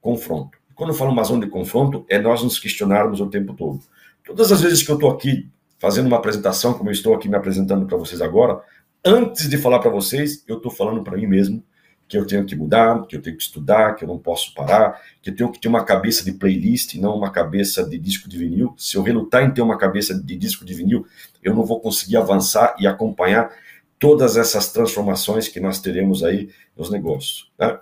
confronto. 0.00 0.58
Quando 0.74 0.90
eu 0.90 0.94
falo 0.94 1.10
uma 1.10 1.24
zona 1.24 1.44
de 1.44 1.50
confronto, 1.50 2.04
é 2.08 2.18
nós 2.18 2.42
nos 2.42 2.58
questionarmos 2.58 3.20
o 3.20 3.28
tempo 3.28 3.54
todo. 3.54 3.80
Todas 4.24 4.52
as 4.52 4.60
vezes 4.60 4.82
que 4.82 4.90
eu 4.90 4.96
estou 4.96 5.10
aqui 5.10 5.48
fazendo 5.78 6.06
uma 6.06 6.16
apresentação, 6.16 6.74
como 6.74 6.88
eu 6.88 6.92
estou 6.92 7.14
aqui 7.14 7.28
me 7.28 7.36
apresentando 7.36 7.86
para 7.86 7.96
vocês 7.96 8.20
agora, 8.20 8.60
antes 9.04 9.48
de 9.48 9.58
falar 9.58 9.78
para 9.78 9.90
vocês, 9.90 10.44
eu 10.48 10.56
estou 10.56 10.70
falando 10.70 11.02
para 11.02 11.16
mim 11.16 11.26
mesmo 11.26 11.62
que 12.06 12.18
eu 12.18 12.26
tenho 12.26 12.44
que 12.44 12.54
mudar, 12.54 13.06
que 13.06 13.16
eu 13.16 13.22
tenho 13.22 13.36
que 13.36 13.42
estudar, 13.42 13.94
que 13.94 14.04
eu 14.04 14.08
não 14.08 14.18
posso 14.18 14.52
parar, 14.54 15.00
que 15.22 15.30
eu 15.30 15.36
tenho 15.36 15.50
que 15.50 15.58
ter 15.58 15.68
uma 15.68 15.84
cabeça 15.84 16.24
de 16.24 16.32
playlist, 16.32 16.94
não 16.96 17.16
uma 17.16 17.30
cabeça 17.30 17.82
de 17.82 17.98
disco 17.98 18.28
de 18.28 18.36
vinil. 18.36 18.74
Se 18.76 18.96
eu 18.96 19.02
relutar 19.02 19.42
em 19.42 19.50
ter 19.50 19.62
uma 19.62 19.78
cabeça 19.78 20.14
de 20.14 20.36
disco 20.36 20.64
de 20.64 20.74
vinil, 20.74 21.06
eu 21.42 21.54
não 21.54 21.64
vou 21.64 21.80
conseguir 21.80 22.16
avançar 22.16 22.76
e 22.78 22.86
acompanhar 22.86 23.50
todas 23.98 24.36
essas 24.36 24.70
transformações 24.70 25.48
que 25.48 25.60
nós 25.60 25.80
teremos 25.80 26.22
aí 26.22 26.50
nos 26.76 26.90
negócios. 26.90 27.50
Né? 27.58 27.78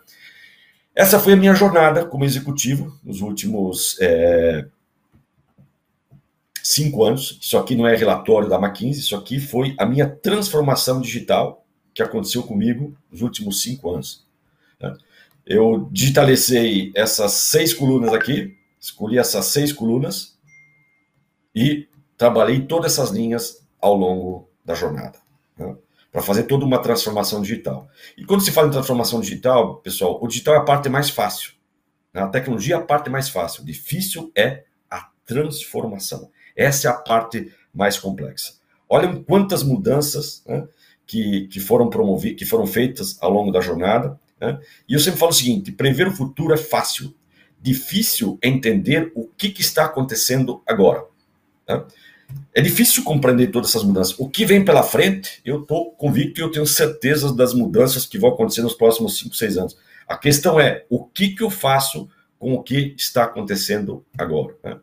Essa 0.94 1.18
foi 1.18 1.32
a 1.32 1.36
minha 1.36 1.54
jornada 1.54 2.04
como 2.04 2.24
executivo 2.24 2.96
nos 3.02 3.22
últimos 3.22 3.96
é, 4.00 4.66
cinco 6.62 7.04
anos. 7.04 7.38
Isso 7.40 7.58
aqui 7.58 7.74
não 7.74 7.86
é 7.86 7.96
relatório 7.96 8.48
da 8.48 8.56
McKinsey, 8.56 9.00
isso 9.00 9.16
aqui 9.16 9.40
foi 9.40 9.74
a 9.78 9.84
minha 9.84 10.08
transformação 10.08 11.00
digital 11.00 11.64
que 11.94 12.02
aconteceu 12.02 12.42
comigo 12.42 12.96
nos 13.10 13.22
últimos 13.22 13.62
cinco 13.62 13.90
anos. 13.90 14.26
Né? 14.80 14.96
Eu 15.44 15.88
digitalizei 15.90 16.92
essas 16.94 17.32
seis 17.32 17.74
colunas 17.74 18.12
aqui, 18.12 18.56
escolhi 18.80 19.18
essas 19.18 19.46
seis 19.46 19.72
colunas 19.72 20.38
e 21.54 21.88
trabalhei 22.16 22.60
todas 22.60 22.92
essas 22.92 23.10
linhas 23.10 23.66
ao 23.80 23.94
longo 23.94 24.48
da 24.64 24.74
jornada. 24.74 25.18
Né? 25.56 25.76
Para 26.10 26.22
fazer 26.22 26.44
toda 26.44 26.64
uma 26.64 26.78
transformação 26.78 27.40
digital. 27.42 27.88
E 28.16 28.24
quando 28.24 28.42
se 28.42 28.52
fala 28.52 28.68
em 28.68 28.72
transformação 28.72 29.20
digital, 29.20 29.76
pessoal, 29.76 30.18
o 30.22 30.28
digital 30.28 30.54
é 30.54 30.58
a 30.58 30.64
parte 30.64 30.88
mais 30.88 31.10
fácil. 31.10 31.52
Né? 32.12 32.22
A 32.22 32.28
tecnologia 32.28 32.76
é 32.76 32.78
a 32.78 32.82
parte 32.82 33.10
mais 33.10 33.28
fácil. 33.28 33.64
Difícil 33.64 34.30
é 34.36 34.64
a 34.90 35.08
transformação. 35.24 36.30
Essa 36.56 36.88
é 36.88 36.90
a 36.90 36.94
parte 36.94 37.52
mais 37.74 37.98
complexa. 37.98 38.54
Olhem 38.88 39.22
quantas 39.22 39.62
mudanças 39.62 40.42
né, 40.46 40.66
que, 41.06 41.46
que 41.48 41.60
foram 41.60 41.88
promovidas, 41.88 42.38
que 42.38 42.44
foram 42.44 42.66
feitas 42.66 43.16
ao 43.20 43.30
longo 43.30 43.50
da 43.50 43.60
jornada. 43.60 44.18
Né? 44.40 44.58
E 44.88 44.94
eu 44.94 45.00
sempre 45.00 45.18
falo 45.18 45.30
o 45.30 45.34
seguinte: 45.34 45.72
prever 45.72 46.08
o 46.08 46.12
futuro 46.12 46.52
é 46.52 46.58
fácil, 46.58 47.14
difícil 47.60 48.38
entender 48.42 49.10
o 49.14 49.26
que, 49.26 49.50
que 49.50 49.62
está 49.62 49.86
acontecendo 49.86 50.62
agora. 50.66 51.04
Né? 51.68 51.82
É 52.54 52.60
difícil 52.60 53.02
compreender 53.04 53.50
todas 53.50 53.70
essas 53.70 53.84
mudanças. 53.84 54.18
O 54.18 54.28
que 54.28 54.44
vem 54.44 54.64
pela 54.64 54.82
frente, 54.82 55.40
eu 55.44 55.62
estou 55.62 55.92
convicto 55.92 56.40
e 56.40 56.42
eu 56.42 56.50
tenho 56.50 56.66
certeza 56.66 57.34
das 57.34 57.54
mudanças 57.54 58.06
que 58.06 58.18
vão 58.18 58.30
acontecer 58.30 58.62
nos 58.62 58.74
próximos 58.74 59.18
5, 59.18 59.34
6 59.34 59.58
anos. 59.58 59.78
A 60.06 60.16
questão 60.16 60.60
é 60.60 60.84
o 60.90 61.04
que, 61.04 61.30
que 61.30 61.42
eu 61.42 61.50
faço 61.50 62.08
com 62.38 62.54
o 62.54 62.62
que 62.62 62.94
está 62.98 63.24
acontecendo 63.24 64.04
agora. 64.18 64.54
Né? 64.62 64.76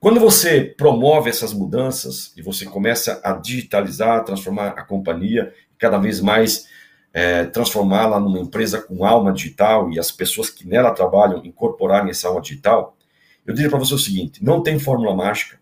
Quando 0.00 0.20
você 0.20 0.62
promove 0.62 1.28
essas 1.28 1.52
mudanças 1.52 2.32
e 2.36 2.42
você 2.42 2.64
começa 2.64 3.20
a 3.24 3.32
digitalizar, 3.32 4.24
transformar 4.24 4.68
a 4.68 4.84
companhia, 4.84 5.52
cada 5.76 5.98
vez 5.98 6.20
mais 6.20 6.68
é, 7.12 7.44
transformá-la 7.46 8.20
numa 8.20 8.38
empresa 8.38 8.80
com 8.80 9.04
alma 9.04 9.32
digital 9.32 9.90
e 9.90 9.98
as 9.98 10.12
pessoas 10.12 10.50
que 10.50 10.64
nela 10.64 10.92
trabalham 10.92 11.44
incorporarem 11.44 12.10
essa 12.10 12.28
alma 12.28 12.40
digital, 12.40 12.96
eu 13.44 13.52
diria 13.52 13.68
para 13.68 13.78
você 13.80 13.92
o 13.92 13.98
seguinte: 13.98 14.42
não 14.42 14.62
tem 14.62 14.78
fórmula 14.78 15.16
mágica, 15.16 15.58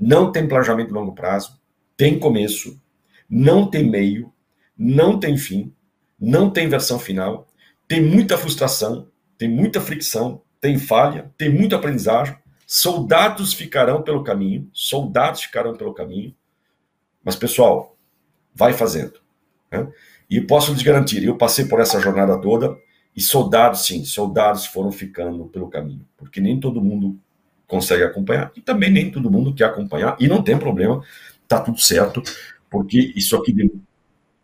não 0.00 0.32
tem 0.32 0.48
planejamento 0.48 0.88
de 0.88 0.94
longo 0.94 1.14
prazo, 1.14 1.60
tem 1.94 2.18
começo, 2.18 2.80
não 3.28 3.68
tem 3.68 3.84
meio, 3.84 4.32
não 4.78 5.20
tem 5.20 5.36
fim, 5.36 5.74
não 6.18 6.48
tem 6.48 6.68
versão 6.68 6.98
final, 6.98 7.46
tem 7.86 8.00
muita 8.02 8.38
frustração, 8.38 9.10
tem 9.36 9.46
muita 9.46 9.78
fricção, 9.78 10.40
tem 10.58 10.78
falha, 10.78 11.30
tem 11.36 11.50
muito 11.50 11.76
aprendizagem 11.76 12.34
Soldados 12.70 13.54
ficarão 13.54 14.02
pelo 14.02 14.22
caminho, 14.22 14.68
soldados 14.74 15.40
ficarão 15.40 15.74
pelo 15.74 15.94
caminho, 15.94 16.34
mas 17.24 17.34
pessoal, 17.34 17.96
vai 18.54 18.74
fazendo. 18.74 19.14
Né? 19.72 19.88
E 20.28 20.38
posso 20.38 20.70
lhes 20.70 20.82
garantir, 20.82 21.24
eu 21.24 21.38
passei 21.38 21.64
por 21.64 21.80
essa 21.80 21.98
jornada 21.98 22.38
toda 22.38 22.76
e 23.16 23.22
soldados, 23.22 23.86
sim, 23.86 24.04
soldados 24.04 24.66
foram 24.66 24.92
ficando 24.92 25.46
pelo 25.46 25.70
caminho, 25.70 26.06
porque 26.14 26.42
nem 26.42 26.60
todo 26.60 26.82
mundo 26.82 27.18
consegue 27.66 28.02
acompanhar 28.02 28.52
e 28.54 28.60
também 28.60 28.90
nem 28.90 29.10
todo 29.10 29.30
mundo 29.30 29.54
quer 29.54 29.64
acompanhar 29.64 30.14
e 30.20 30.28
não 30.28 30.42
tem 30.42 30.58
problema, 30.58 31.02
tá 31.48 31.58
tudo 31.58 31.80
certo, 31.80 32.22
porque 32.68 33.14
isso 33.16 33.34
aqui 33.34 33.54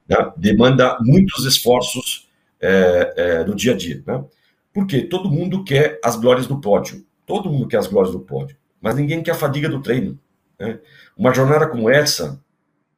né, 0.08 0.32
demanda 0.34 0.96
muitos 1.02 1.44
esforços 1.44 2.26
é, 2.58 3.14
é, 3.18 3.44
do 3.44 3.54
dia 3.54 3.74
a 3.74 3.76
dia, 3.76 4.02
né? 4.06 4.24
Porque 4.72 5.02
todo 5.02 5.30
mundo 5.30 5.62
quer 5.62 6.00
as 6.02 6.16
glórias 6.16 6.46
do 6.46 6.58
pódio. 6.58 7.03
Todo 7.26 7.50
mundo 7.50 7.68
quer 7.68 7.78
as 7.78 7.86
glórias 7.86 8.12
do 8.12 8.20
pódio, 8.20 8.56
mas 8.80 8.94
ninguém 8.96 9.22
quer 9.22 9.32
a 9.32 9.36
fadiga 9.36 9.68
do 9.68 9.80
treino. 9.80 10.18
Né? 10.58 10.78
Uma 11.16 11.32
jornada 11.32 11.66
como 11.66 11.88
essa 11.90 12.40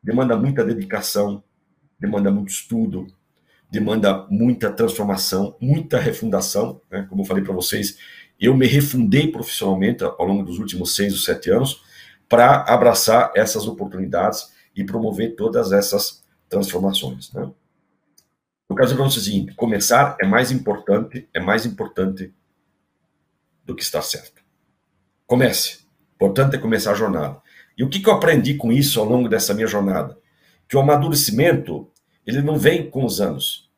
demanda 0.02 0.36
muita 0.36 0.64
dedicação, 0.64 1.42
demanda 1.98 2.30
muito 2.30 2.48
estudo, 2.48 3.06
demanda 3.70 4.26
muita 4.30 4.70
transformação, 4.70 5.56
muita 5.60 5.98
refundação. 5.98 6.80
Né? 6.90 7.06
Como 7.08 7.22
eu 7.22 7.26
falei 7.26 7.42
para 7.42 7.54
vocês, 7.54 7.98
eu 8.38 8.56
me 8.56 8.66
refundei 8.66 9.30
profissionalmente 9.30 10.04
ao 10.04 10.24
longo 10.24 10.42
dos 10.42 10.58
últimos 10.58 10.94
seis 10.94 11.12
ou 11.12 11.18
sete 11.18 11.50
anos 11.50 11.82
para 12.28 12.62
abraçar 12.62 13.32
essas 13.34 13.66
oportunidades 13.66 14.52
e 14.74 14.84
promover 14.84 15.34
todas 15.36 15.72
essas 15.72 16.24
transformações. 16.48 17.32
Né? 17.32 17.50
Eu 18.68 18.76
quero 18.76 18.88
dizer 18.88 18.98
vocês 18.98 19.16
o 19.16 19.20
seguinte: 19.24 19.54
começar 19.54 20.16
é 20.20 20.26
mais 20.26 20.50
importante, 20.50 21.28
é 21.32 21.40
mais 21.40 21.64
importante 21.64 22.32
do 23.66 23.74
que 23.74 23.82
está 23.82 24.00
certo. 24.00 24.42
Comece. 25.26 25.80
Importante 26.14 26.56
é 26.56 26.58
começar 26.58 26.92
a 26.92 26.94
jornada. 26.94 27.42
E 27.76 27.84
o 27.84 27.88
que, 27.88 28.06
eu 28.06 28.12
aprendi 28.12 28.54
com 28.54 28.72
isso 28.72 28.98
ao 28.98 29.06
longo 29.06 29.28
dessa 29.28 29.52
minha 29.52 29.66
jornada? 29.66 30.16
Que 30.66 30.76
o 30.76 30.80
amadurecimento, 30.80 31.90
ele 32.26 32.40
não 32.40 32.56
vem 32.56 32.88
com 32.88 33.04
os 33.04 33.20
anos. 33.20 33.68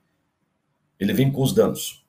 Ele 1.01 1.13
vem 1.13 1.33
com 1.33 1.43
os 1.43 1.53
danos. 1.53 2.07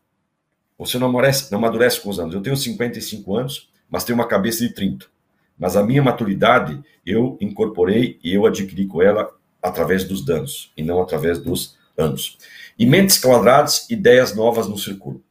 Você 0.78 1.00
não 1.00 1.08
amadurece, 1.08 1.52
não 1.52 1.58
amadurece 1.58 2.00
com 2.00 2.10
os 2.10 2.20
anos. 2.20 2.36
Eu 2.36 2.42
tenho 2.42 2.56
55 2.56 3.36
anos, 3.36 3.70
mas 3.90 4.04
tenho 4.04 4.18
uma 4.18 4.28
cabeça 4.28 4.68
de 4.68 4.74
30. 4.74 5.08
Mas 5.58 5.76
a 5.76 5.84
minha 5.84 6.04
maturidade, 6.04 6.80
eu 7.06 7.38
incorporei 7.42 8.20
e 8.24 8.34
eu 8.34 8.46
adquiri 8.46 8.86
com 8.86 9.02
ela 9.02 9.30
através 9.62 10.06
dos 10.06 10.24
danos, 10.24 10.72
e 10.78 10.84
não 10.84 11.02
através 11.02 11.40
dos 11.40 11.78
anos. 11.98 12.38
E 12.78 12.86
mentes 12.86 13.18
quadradas, 13.18 13.90
ideias 13.90 14.34
novas 14.34 14.68
no 14.68 14.78
circulo. 14.78 15.22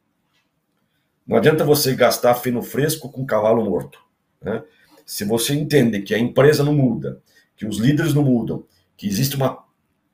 Não 1.29 1.37
adianta 1.37 1.63
você 1.63 1.95
gastar 1.95 2.35
feno 2.37 2.63
fresco 2.63 3.13
com 3.13 3.27
cavalo 3.27 3.63
morto. 3.63 4.01
Né? 4.41 4.63
Se 5.05 5.27
você 5.27 5.53
entende 5.53 6.01
que 6.01 6.15
a 6.15 6.19
empresa 6.19 6.65
não 6.65 6.73
muda, 6.73 7.21
que 7.55 7.67
os 7.67 7.77
líderes 7.77 8.15
não 8.15 8.23
mudam, 8.25 8.65
que 8.97 9.07
existe 9.07 9.37
uma 9.37 9.63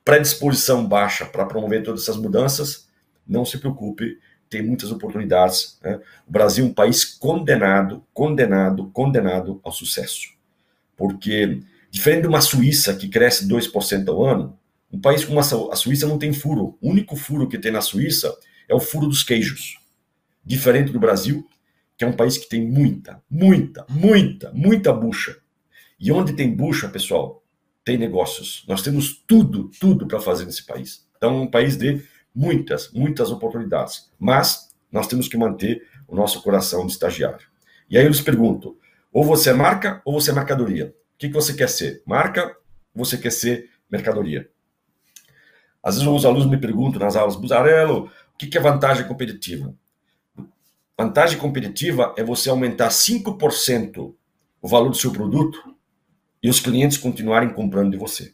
predisposição 0.05 0.85
baixa 0.85 1.25
para 1.25 1.47
promover 1.47 1.85
todas 1.85 2.03
essas 2.03 2.17
mudanças, 2.17 2.89
não 3.25 3.45
se 3.45 3.59
preocupe, 3.59 4.19
tem 4.51 4.61
muitas 4.61 4.91
oportunidades. 4.91 5.79
Né? 5.85 6.01
O 6.27 6.33
Brasil 6.33 6.65
é 6.65 6.69
um 6.69 6.75
país 6.75 7.05
condenado, 7.05 8.05
condenado, 8.13 8.91
condenado 8.93 9.61
ao 9.63 9.71
sucesso. 9.71 10.35
Porque, 10.97 11.63
diferente 11.93 12.23
de 12.23 12.29
uma 12.29 12.41
Suíça 12.41 12.93
que 12.93 13.09
cresce 13.09 13.47
2% 13.47 14.09
ao 14.09 14.25
ano, 14.25 14.59
um 14.93 15.01
país 15.01 15.25
como 15.25 15.39
a 15.39 15.77
Suíça 15.77 16.09
não 16.09 16.19
tem 16.19 16.33
furo. 16.33 16.77
O 16.81 16.91
único 16.91 17.15
furo 17.15 17.49
que 17.49 17.59
tem 17.59 17.71
na 17.71 17.81
Suíça 17.81 18.37
é 18.69 18.75
o 18.75 18.81
furo 18.81 19.07
dos 19.07 19.23
queijos 19.23 19.84
diferente 20.45 20.93
do 20.93 21.01
Brasil, 21.01 21.47
que 21.97 22.05
é 22.05 22.07
um 22.07 22.13
país 22.13 22.37
que 22.37 22.49
tem 22.49 22.67
muita, 22.67 23.23
muita, 23.31 23.87
muita, 23.89 24.53
muita 24.53 24.93
bucha. 24.93 25.37
E 25.99 26.11
onde 26.13 26.35
tem 26.35 26.55
bucha, 26.55 26.89
pessoal, 26.89 27.43
tem 27.85 27.97
negócios. 27.97 28.65
Nós 28.67 28.83
temos 28.83 29.23
tudo, 29.27 29.71
tudo 29.81 30.07
para 30.07 30.21
fazer 30.21 30.45
nesse 30.45 30.65
país. 30.65 31.07
Então, 31.17 31.39
é 31.39 31.41
um 31.43 31.51
país 31.51 31.77
de 31.77 32.03
muitas, 32.35 32.91
muitas 32.93 33.31
oportunidades. 33.31 34.11
Mas 34.19 34.71
nós 34.91 35.07
temos 35.07 35.29
que 35.29 35.37
manter 35.37 35.87
o 36.09 36.17
nosso 36.17 36.43
coração 36.43 36.87
de 36.87 36.93
estagiário. 36.93 37.47
E 37.89 37.97
aí 37.97 38.05
eu 38.05 38.09
lhes 38.09 38.21
pergunto: 38.21 38.77
ou 39.13 39.25
você 39.25 39.51
é 39.51 39.55
marca 39.55 40.03
ou 40.05 40.21
você 40.21 40.31
é 40.31 40.35
mercadoria? 40.35 40.95
O 41.15 41.19
que, 41.19 41.29
que 41.29 41.35
você 41.35 41.55
quer 41.55 41.69
ser? 41.69 42.03
Marca 42.05 42.57
ou 42.95 43.05
você 43.05 43.17
quer 43.17 43.31
ser 43.31 43.71
mercadoria? 43.91 44.51
Às 45.83 45.97
vezes 45.97 46.09
os 46.09 46.25
alunos 46.25 46.47
me 46.47 46.57
perguntam 46.57 46.99
nas 46.99 47.15
aulas, 47.15 47.37
Buzarello, 47.37 48.11
o 48.35 48.39
que, 48.39 48.47
que 48.47 48.57
é 48.57 48.61
vantagem 48.61 49.07
competitiva? 49.07 49.75
Vantagem 50.97 51.39
competitiva 51.39 52.15
é 52.17 52.23
você 52.23 52.49
aumentar 52.49 52.89
5% 52.89 54.15
o 54.63 54.69
valor 54.69 54.91
do 54.91 54.97
seu 54.97 55.11
produto 55.11 55.75
e 56.41 56.49
os 56.49 56.61
clientes 56.61 56.97
continuarem 56.97 57.51
comprando 57.51 57.91
de 57.91 57.97
você. 57.97 58.33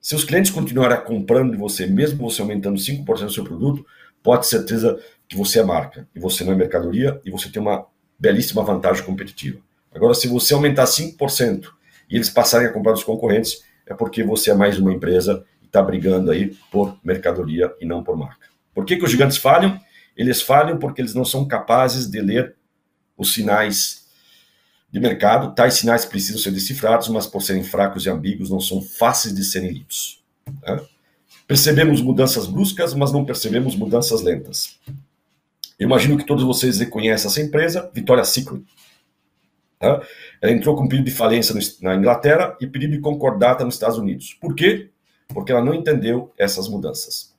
Se 0.00 0.16
os 0.16 0.24
clientes 0.24 0.50
continuarem 0.50 1.02
comprando 1.04 1.52
de 1.52 1.56
você, 1.56 1.86
mesmo 1.86 2.28
você 2.28 2.42
aumentando 2.42 2.78
5% 2.78 3.04
do 3.24 3.32
seu 3.32 3.44
produto, 3.44 3.86
pode 4.20 4.42
ter 4.42 4.48
certeza 4.48 5.00
que 5.28 5.36
você 5.36 5.60
é 5.60 5.62
marca 5.62 6.08
e 6.14 6.18
você 6.18 6.42
não 6.42 6.52
é 6.52 6.56
mercadoria 6.56 7.20
e 7.24 7.30
você 7.30 7.48
tem 7.48 7.62
uma 7.62 7.86
belíssima 8.18 8.64
vantagem 8.64 9.04
competitiva. 9.04 9.60
Agora, 9.94 10.12
se 10.12 10.26
você 10.26 10.54
aumentar 10.54 10.84
5% 10.84 11.68
e 12.10 12.16
eles 12.16 12.28
passarem 12.28 12.66
a 12.66 12.72
comprar 12.72 12.92
dos 12.92 13.04
concorrentes, 13.04 13.62
é 13.86 13.94
porque 13.94 14.24
você 14.24 14.50
é 14.50 14.54
mais 14.54 14.76
uma 14.76 14.92
empresa 14.92 15.44
e 15.62 15.66
está 15.66 15.80
brigando 15.80 16.32
aí 16.32 16.54
por 16.72 16.98
mercadoria 17.04 17.72
e 17.80 17.86
não 17.86 18.02
por 18.02 18.16
marca. 18.16 18.48
Por 18.74 18.84
que, 18.84 18.96
que 18.96 19.04
os 19.04 19.10
gigantes 19.10 19.36
falham? 19.36 19.80
Eles 20.16 20.40
falham 20.42 20.78
porque 20.78 21.00
eles 21.00 21.14
não 21.14 21.24
são 21.24 21.46
capazes 21.46 22.08
de 22.08 22.20
ler 22.20 22.54
os 23.16 23.32
sinais 23.32 24.06
de 24.90 25.00
mercado. 25.00 25.54
Tais 25.54 25.74
sinais 25.74 26.04
precisam 26.04 26.40
ser 26.40 26.52
decifrados, 26.52 27.08
mas 27.08 27.26
por 27.26 27.42
serem 27.42 27.64
fracos 27.64 28.06
e 28.06 28.10
ambíguos, 28.10 28.50
não 28.50 28.60
são 28.60 28.80
fáceis 28.80 29.34
de 29.34 29.42
serem 29.44 29.70
lidos. 29.70 30.22
Tá? 30.60 30.80
Percebemos 31.46 32.00
mudanças 32.00 32.46
bruscas, 32.46 32.94
mas 32.94 33.12
não 33.12 33.24
percebemos 33.24 33.74
mudanças 33.74 34.22
lentas. 34.22 34.78
Eu 35.78 35.86
imagino 35.86 36.16
que 36.16 36.24
todos 36.24 36.44
vocês 36.44 36.78
reconhecem 36.78 37.28
essa 37.28 37.40
empresa, 37.40 37.90
Victoria's 37.92 38.28
Secret. 38.28 38.62
Tá? 39.80 40.00
Ela 40.40 40.52
entrou 40.52 40.76
com 40.76 40.86
pedido 40.86 41.06
de 41.06 41.10
falência 41.10 41.54
na 41.82 41.96
Inglaterra 41.96 42.56
e 42.60 42.66
pedido 42.66 42.92
de 42.92 43.00
concordata 43.00 43.64
nos 43.64 43.74
Estados 43.74 43.98
Unidos. 43.98 44.34
Por 44.40 44.54
quê? 44.54 44.90
Porque 45.28 45.50
ela 45.50 45.64
não 45.64 45.74
entendeu 45.74 46.32
essas 46.38 46.68
mudanças 46.68 47.33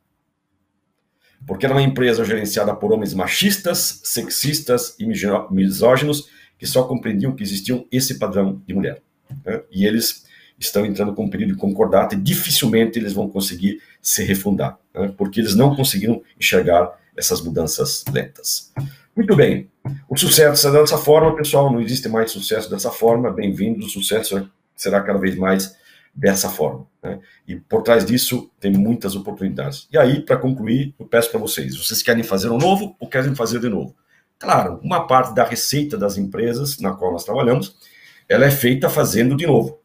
porque 1.48 1.66
era 1.66 1.76
uma 1.76 1.82
empresa 1.82 2.24
gerenciada 2.24 2.76
por 2.76 2.92
homens 2.92 3.14
machistas, 3.14 4.02
sexistas 4.04 4.96
e 5.00 5.06
misóginos 5.52 6.30
que 6.58 6.66
só 6.66 6.84
compreendiam 6.84 7.36
que 7.36 7.44
existiam 7.44 7.86
esse 7.92 8.18
padrão 8.18 8.62
de 8.66 8.74
mulher. 8.74 9.02
né? 9.46 9.62
e 9.72 9.86
eles 9.86 10.26
estão 10.58 10.86
entrando 10.86 11.14
com 11.14 11.26
um 11.26 11.30
período 11.30 11.54
de 11.54 11.60
concordata 11.60 12.16
e 12.16 12.18
dificilmente 12.18 12.98
eles 12.98 13.14
vão 13.14 13.30
conseguir 13.30 13.82
se 14.02 14.24
refundar, 14.24 14.78
né? 14.94 15.14
porque 15.18 15.40
eles 15.42 15.56
não 15.56 15.76
conseguiram 15.76 16.22
enxergar 16.40 16.98
essas 17.16 17.42
mudanças 17.42 18.04
lentas. 18.12 18.72
Muito 19.16 19.36
bem, 19.36 19.70
o 20.10 20.18
sucesso 20.18 20.68
é 20.68 20.72
dessa 20.72 20.98
forma, 20.98 21.36
pessoal, 21.36 21.72
não 21.72 21.82
existe 21.82 22.10
mais 22.10 22.32
sucesso 22.32 22.70
dessa 22.70 22.92
forma, 22.92 23.32
bem-vindo, 23.32 23.86
o 23.86 23.90
sucesso 23.90 24.50
será 24.76 25.02
cada 25.02 25.20
vez 25.20 25.36
mais 25.36 25.76
dessa 26.16 26.50
forma. 26.50 26.88
Né? 27.04 27.20
E 27.48 27.56
por 27.56 27.84
trás 27.84 28.06
disso 28.06 28.50
tem 28.60 28.72
muitas 28.72 29.16
oportunidades. 29.16 29.88
E 29.92 29.98
aí, 29.98 30.22
para 30.22 30.38
concluir, 30.38 30.96
eu 30.98 31.06
peço 31.06 31.30
para 31.30 31.40
vocês: 31.40 31.78
vocês 31.78 32.02
querem 32.02 32.24
fazer 32.24 32.50
um 32.50 32.58
novo 32.58 32.96
ou 33.00 33.10
querem 33.10 33.36
fazer 33.36 33.60
de 33.60 33.70
novo? 33.70 33.96
Claro, 34.40 34.80
uma 34.84 35.08
parte 35.08 35.34
da 35.34 35.44
receita 35.44 35.98
das 35.98 36.18
empresas 36.18 36.80
na 36.80 36.94
qual 36.94 37.12
nós 37.12 37.24
trabalhamos, 37.24 37.76
ela 38.28 38.46
é 38.46 38.52
feita 38.52 38.90
fazendo 38.90 39.36
de 39.36 39.46
novo. 39.46 39.80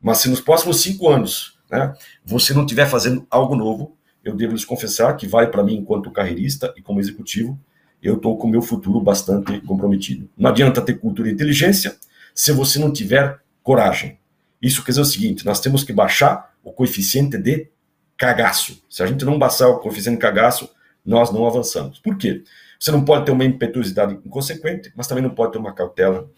Mas 0.00 0.18
se 0.18 0.28
nos 0.28 0.40
próximos 0.40 0.80
cinco 0.80 1.08
anos 1.08 1.58
né, 1.70 1.92
você 2.24 2.54
não 2.54 2.62
estiver 2.62 2.86
fazendo 2.86 3.26
algo 3.30 3.56
novo, 3.56 3.96
eu 4.22 4.34
devo 4.34 4.52
lhes 4.52 4.64
confessar 4.64 5.16
que 5.16 5.26
vai 5.26 5.50
para 5.50 5.62
mim, 5.62 5.76
enquanto 5.76 6.10
carreirista 6.10 6.72
e 6.76 6.82
como 6.82 7.00
executivo, 7.00 7.58
eu 8.02 8.14
estou 8.14 8.38
com 8.38 8.46
o 8.46 8.50
meu 8.50 8.62
futuro 8.62 9.00
bastante 9.00 9.60
comprometido. 9.62 10.28
Não 10.36 10.50
adianta 10.50 10.80
ter 10.80 10.94
cultura 10.94 11.28
e 11.28 11.32
inteligência 11.32 11.96
se 12.34 12.52
você 12.52 12.78
não 12.78 12.92
tiver 12.92 13.40
coragem. 13.62 14.17
Isso 14.60 14.84
quer 14.84 14.92
dizer 14.92 15.02
o 15.02 15.04
seguinte: 15.04 15.44
nós 15.44 15.60
temos 15.60 15.84
que 15.84 15.92
baixar 15.92 16.54
o 16.62 16.72
coeficiente 16.72 17.38
de 17.38 17.68
cagaço. 18.16 18.82
Se 18.90 19.02
a 19.02 19.06
gente 19.06 19.24
não 19.24 19.38
baixar 19.38 19.68
o 19.68 19.78
coeficiente 19.78 20.16
de 20.16 20.22
cagaço, 20.22 20.70
nós 21.04 21.32
não 21.32 21.46
avançamos. 21.46 21.98
Por 21.98 22.16
quê? 22.16 22.42
Você 22.78 22.90
não 22.90 23.04
pode 23.04 23.24
ter 23.24 23.32
uma 23.32 23.44
impetuosidade 23.44 24.14
inconsequente, 24.24 24.92
mas 24.94 25.06
também 25.06 25.22
não 25.22 25.30
pode 25.30 25.52
ter 25.52 25.58
uma 25.58 25.72
cautela 25.72 26.30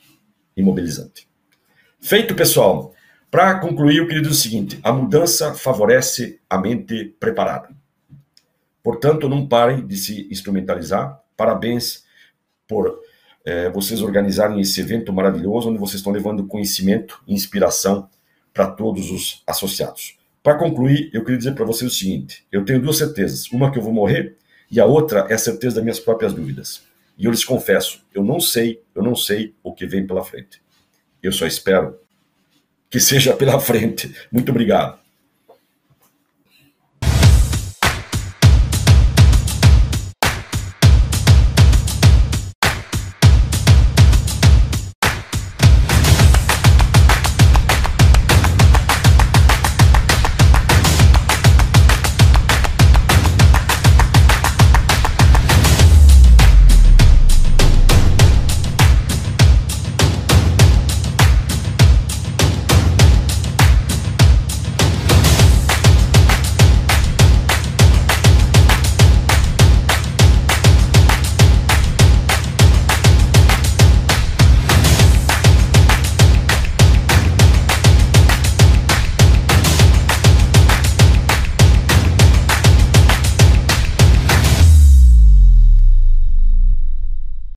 imobilizante. 0.56 1.28
Feito, 2.00 2.34
pessoal. 2.34 2.94
Para 3.30 3.58
concluir, 3.58 3.98
eu 3.98 4.06
queria 4.06 4.22
dizer 4.22 4.34
o 4.34 4.36
seguinte: 4.36 4.80
a 4.82 4.92
mudança 4.92 5.54
favorece 5.54 6.40
a 6.48 6.58
mente 6.58 7.14
preparada. 7.18 7.70
Portanto, 8.82 9.28
não 9.28 9.46
parem 9.46 9.86
de 9.86 9.96
se 9.96 10.28
instrumentalizar. 10.30 11.20
Parabéns 11.36 12.04
por 12.66 13.00
é, 13.44 13.70
vocês 13.70 14.02
organizarem 14.02 14.60
esse 14.60 14.80
evento 14.80 15.12
maravilhoso, 15.12 15.68
onde 15.68 15.78
vocês 15.78 15.96
estão 15.96 16.12
levando 16.12 16.46
conhecimento 16.46 17.22
e 17.26 17.34
inspiração 17.34 18.08
para 18.52 18.66
todos 18.66 19.10
os 19.10 19.42
associados. 19.46 20.18
Para 20.42 20.58
concluir, 20.58 21.10
eu 21.12 21.22
queria 21.22 21.38
dizer 21.38 21.54
para 21.54 21.64
vocês 21.64 21.90
o 21.90 21.94
seguinte: 21.94 22.46
eu 22.50 22.64
tenho 22.64 22.80
duas 22.80 22.96
certezas. 22.96 23.50
Uma 23.50 23.70
que 23.70 23.78
eu 23.78 23.82
vou 23.82 23.92
morrer 23.92 24.36
e 24.70 24.78
a 24.80 24.86
outra 24.86 25.26
é 25.28 25.34
a 25.34 25.38
certeza 25.38 25.76
das 25.76 25.84
minhas 25.84 26.00
próprias 26.00 26.32
dúvidas. 26.32 26.82
E 27.18 27.24
eu 27.24 27.30
lhes 27.30 27.44
confesso, 27.44 28.02
eu 28.14 28.24
não 28.24 28.40
sei, 28.40 28.82
eu 28.94 29.02
não 29.02 29.14
sei 29.14 29.54
o 29.62 29.74
que 29.74 29.86
vem 29.86 30.06
pela 30.06 30.24
frente. 30.24 30.62
Eu 31.22 31.32
só 31.32 31.46
espero 31.46 31.98
que 32.88 33.00
seja 33.00 33.34
pela 33.34 33.58
frente. 33.60 34.14
Muito 34.30 34.50
obrigado. 34.50 34.99